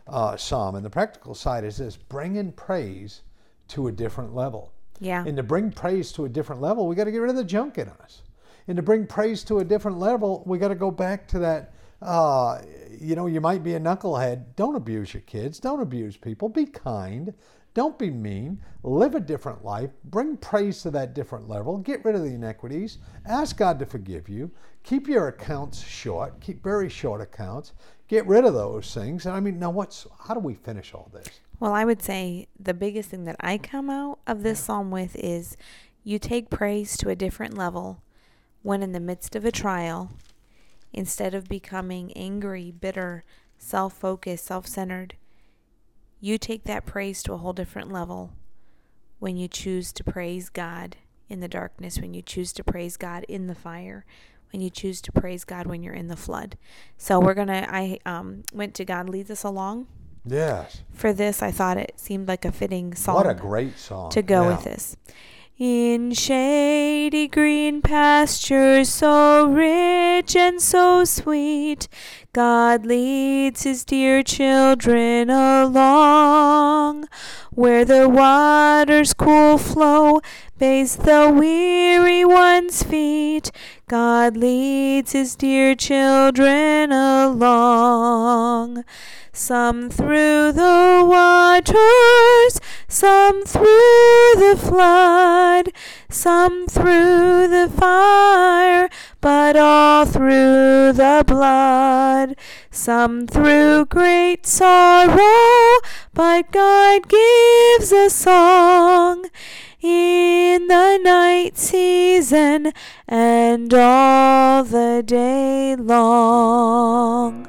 uh, 0.08 0.36
psalm. 0.36 0.76
And 0.76 0.86
the 0.86 0.90
practical 0.90 1.34
side 1.34 1.64
is 1.64 1.78
this 1.78 1.96
bringing 1.96 2.52
praise 2.52 3.22
to 3.70 3.88
a 3.88 3.92
different 3.92 4.36
level. 4.36 4.74
Yeah. 5.00 5.24
And 5.26 5.38
to 5.38 5.44
bring 5.44 5.72
praise 5.72 6.12
to 6.14 6.26
a 6.26 6.30
different 6.30 6.62
level, 6.62 6.88
we 6.88 6.96
got 6.96 7.06
to 7.06 7.12
get 7.12 7.20
rid 7.20 7.30
of 7.30 7.36
the 7.36 7.44
junk 7.44 7.78
in 7.78 7.88
us. 7.88 8.24
And 8.68 8.76
to 8.76 8.82
bring 8.82 9.08
praise 9.08 9.44
to 9.46 9.60
a 9.60 9.64
different 9.64 9.98
level, 9.98 10.44
we 10.46 10.58
got 10.58 10.70
to 10.70 10.76
go 10.76 10.92
back 10.92 11.28
to 11.30 11.40
that. 11.40 11.74
Uh, 12.02 12.62
you 13.00 13.16
know, 13.16 13.28
you 13.28 13.42
might 13.42 13.64
be 13.64 13.74
a 13.76 13.80
knucklehead. 13.80 14.56
Don't 14.56 14.76
abuse 14.76 15.14
your 15.14 15.22
kids. 15.22 15.60
Don't 15.60 15.82
abuse 15.82 16.18
people. 16.18 16.50
Be 16.50 16.66
kind. 16.66 17.34
Don't 17.74 18.00
be 18.00 18.10
mean. 18.10 18.60
Live 18.84 19.14
a 19.14 19.20
different 19.20 19.64
life. 19.64 19.92
Bring 20.04 20.38
praise 20.38 20.82
to 20.82 20.92
that 20.92 21.14
different 21.14 21.48
level. 21.48 21.78
Get 21.78 22.04
rid 22.04 22.16
of 22.16 22.24
the 22.24 22.34
inequities. 22.34 22.98
Ask 23.26 23.58
God 23.58 23.78
to 23.80 23.86
forgive 23.86 24.30
you. 24.30 24.52
Keep 24.84 25.08
your 25.08 25.28
accounts 25.28 25.84
short. 25.84 26.40
Keep 26.42 26.64
very 26.64 26.90
short 26.90 27.22
accounts. 27.22 27.74
Get 28.08 28.26
rid 28.26 28.46
of 28.46 28.54
those 28.54 28.94
things. 28.94 29.26
And 29.26 29.36
I 29.36 29.40
mean, 29.40 29.60
now 29.60 29.70
what's 29.70 30.08
how 30.20 30.34
do 30.34 30.40
we 30.40 30.56
finish 30.56 30.94
all 30.94 31.10
this? 31.14 31.28
Well, 31.60 31.74
I 31.74 31.86
would 31.86 32.02
say 32.02 32.48
the 32.60 32.74
biggest 32.74 33.10
thing 33.10 33.26
that 33.26 33.36
I 33.40 33.58
come 33.58 33.90
out 33.90 34.20
of 34.26 34.44
this 34.44 34.60
psalm 34.60 34.92
with 34.92 35.16
is 35.16 35.58
you 36.04 36.20
take 36.20 36.50
praise 36.50 36.96
to 36.98 37.10
a 37.10 37.16
different 37.16 37.58
level 37.58 38.02
when 38.62 38.82
in 38.82 38.92
the 38.92 39.00
midst 39.00 39.36
of 39.36 39.46
a 39.46 39.52
trial, 39.52 40.12
instead 40.94 41.34
of 41.34 41.48
becoming 41.50 42.12
angry, 42.14 42.72
bitter, 42.72 43.24
self 43.58 43.94
focused, 43.94 44.46
self 44.46 44.68
centered, 44.68 45.16
you 46.20 46.38
take 46.38 46.64
that 46.64 46.86
praise 46.86 47.22
to 47.24 47.34
a 47.34 47.38
whole 47.38 47.54
different 47.54 47.92
level 47.92 48.32
when 49.20 49.38
you 49.38 49.48
choose 49.48 49.92
to 49.94 50.04
praise 50.04 50.50
God 50.50 50.98
in 51.30 51.40
the 51.40 51.48
darkness, 51.48 52.00
when 52.00 52.14
you 52.14 52.22
choose 52.22 52.54
to 52.54 52.64
praise 52.64 52.98
God 52.98 53.24
in 53.28 53.48
the 53.48 53.56
fire, 53.56 54.06
when 54.52 54.62
you 54.62 54.70
choose 54.70 55.02
to 55.02 55.12
praise 55.12 55.44
God 55.44 55.68
when 55.68 55.84
you're 55.84 55.94
in 55.94 56.08
the 56.08 56.16
flood. 56.16 56.58
So 56.98 57.20
we're 57.20 57.34
gonna 57.34 57.68
I 57.70 58.00
um 58.06 58.44
went 58.54 58.74
to 58.76 58.86
God 58.86 59.10
leads 59.10 59.30
us 59.32 59.44
along 59.44 59.88
Yes. 60.26 60.82
for 60.92 61.14
this, 61.14 61.42
I 61.42 61.52
thought 61.52 61.78
it 61.78 61.94
seemed 61.98 62.28
like 62.28 62.44
a 62.46 62.52
fitting 62.52 62.94
song 62.96 63.16
What 63.16 63.30
a 63.30 63.34
great 63.34 63.78
song. 63.78 64.10
to 64.12 64.22
go 64.22 64.44
Yeah. 64.44 64.48
with 64.56 64.64
this. 64.66 64.98
In 65.60 66.14
shady 66.14 67.28
green 67.28 67.82
pastures, 67.82 68.90
so 68.90 69.48
rich 69.48 70.36
and 70.36 70.62
so 70.62 71.04
sweet, 71.04 71.88
God 72.38 72.86
leads 72.86 73.64
his 73.64 73.84
dear 73.84 74.22
children 74.22 75.32
along. 75.32 77.08
Where 77.50 77.84
the 77.84 78.08
waters 78.08 79.16
cool 79.16 79.58
flow, 79.58 80.22
bathes 80.60 80.98
the 80.98 81.34
weary 81.36 82.24
one's 82.24 82.84
feet. 82.84 83.50
God 83.88 84.38
leads 84.38 85.14
his 85.14 85.36
dear 85.36 85.74
children 85.74 86.92
along. 86.92 88.84
Some 89.34 89.90
through 89.90 90.52
the 90.52 91.04
waters, 91.04 92.60
some 92.88 93.46
through 93.46 94.34
the 94.36 94.60
flood, 94.60 95.70
some 96.10 96.68
through 96.68 97.48
the 97.48 97.72
fire, 97.76 98.90
but 99.20 99.56
all 99.58 100.06
through 100.06 100.94
the 100.94 101.24
blood. 101.28 102.36
Some 102.72 103.28
through 103.28 103.86
great 103.88 104.46
sorrow, 104.46 105.80
but 106.14 106.52
God 106.52 107.08
gives 107.10 107.92
a 107.92 108.10
song 108.10 109.30
in 109.82 110.68
the 110.68 110.98
night 111.04 111.58
season 111.58 112.72
and 113.08 113.74
all 113.74 114.64
the 114.64 115.04
day 115.06 115.76
long. 115.76 117.48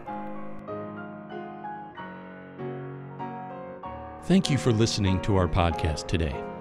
Thank 4.25 4.51
you 4.51 4.59
for 4.59 4.73
listening 4.73 5.23
to 5.23 5.37
our 5.37 5.49
podcast 5.49 6.07
today. 6.07 6.37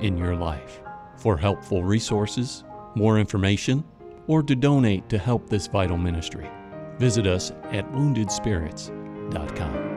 in 0.00 0.16
your 0.16 0.36
life. 0.36 0.80
For 1.16 1.36
helpful 1.36 1.84
resources, 1.84 2.64
more 2.94 3.18
information, 3.18 3.84
or 4.26 4.42
to 4.42 4.56
donate 4.56 5.08
to 5.08 5.16
help 5.18 5.48
this 5.48 5.66
vital 5.66 5.96
ministry, 5.96 6.50
visit 6.98 7.26
us 7.26 7.52
at 7.72 7.90
woundedspirits.com. 7.92 9.95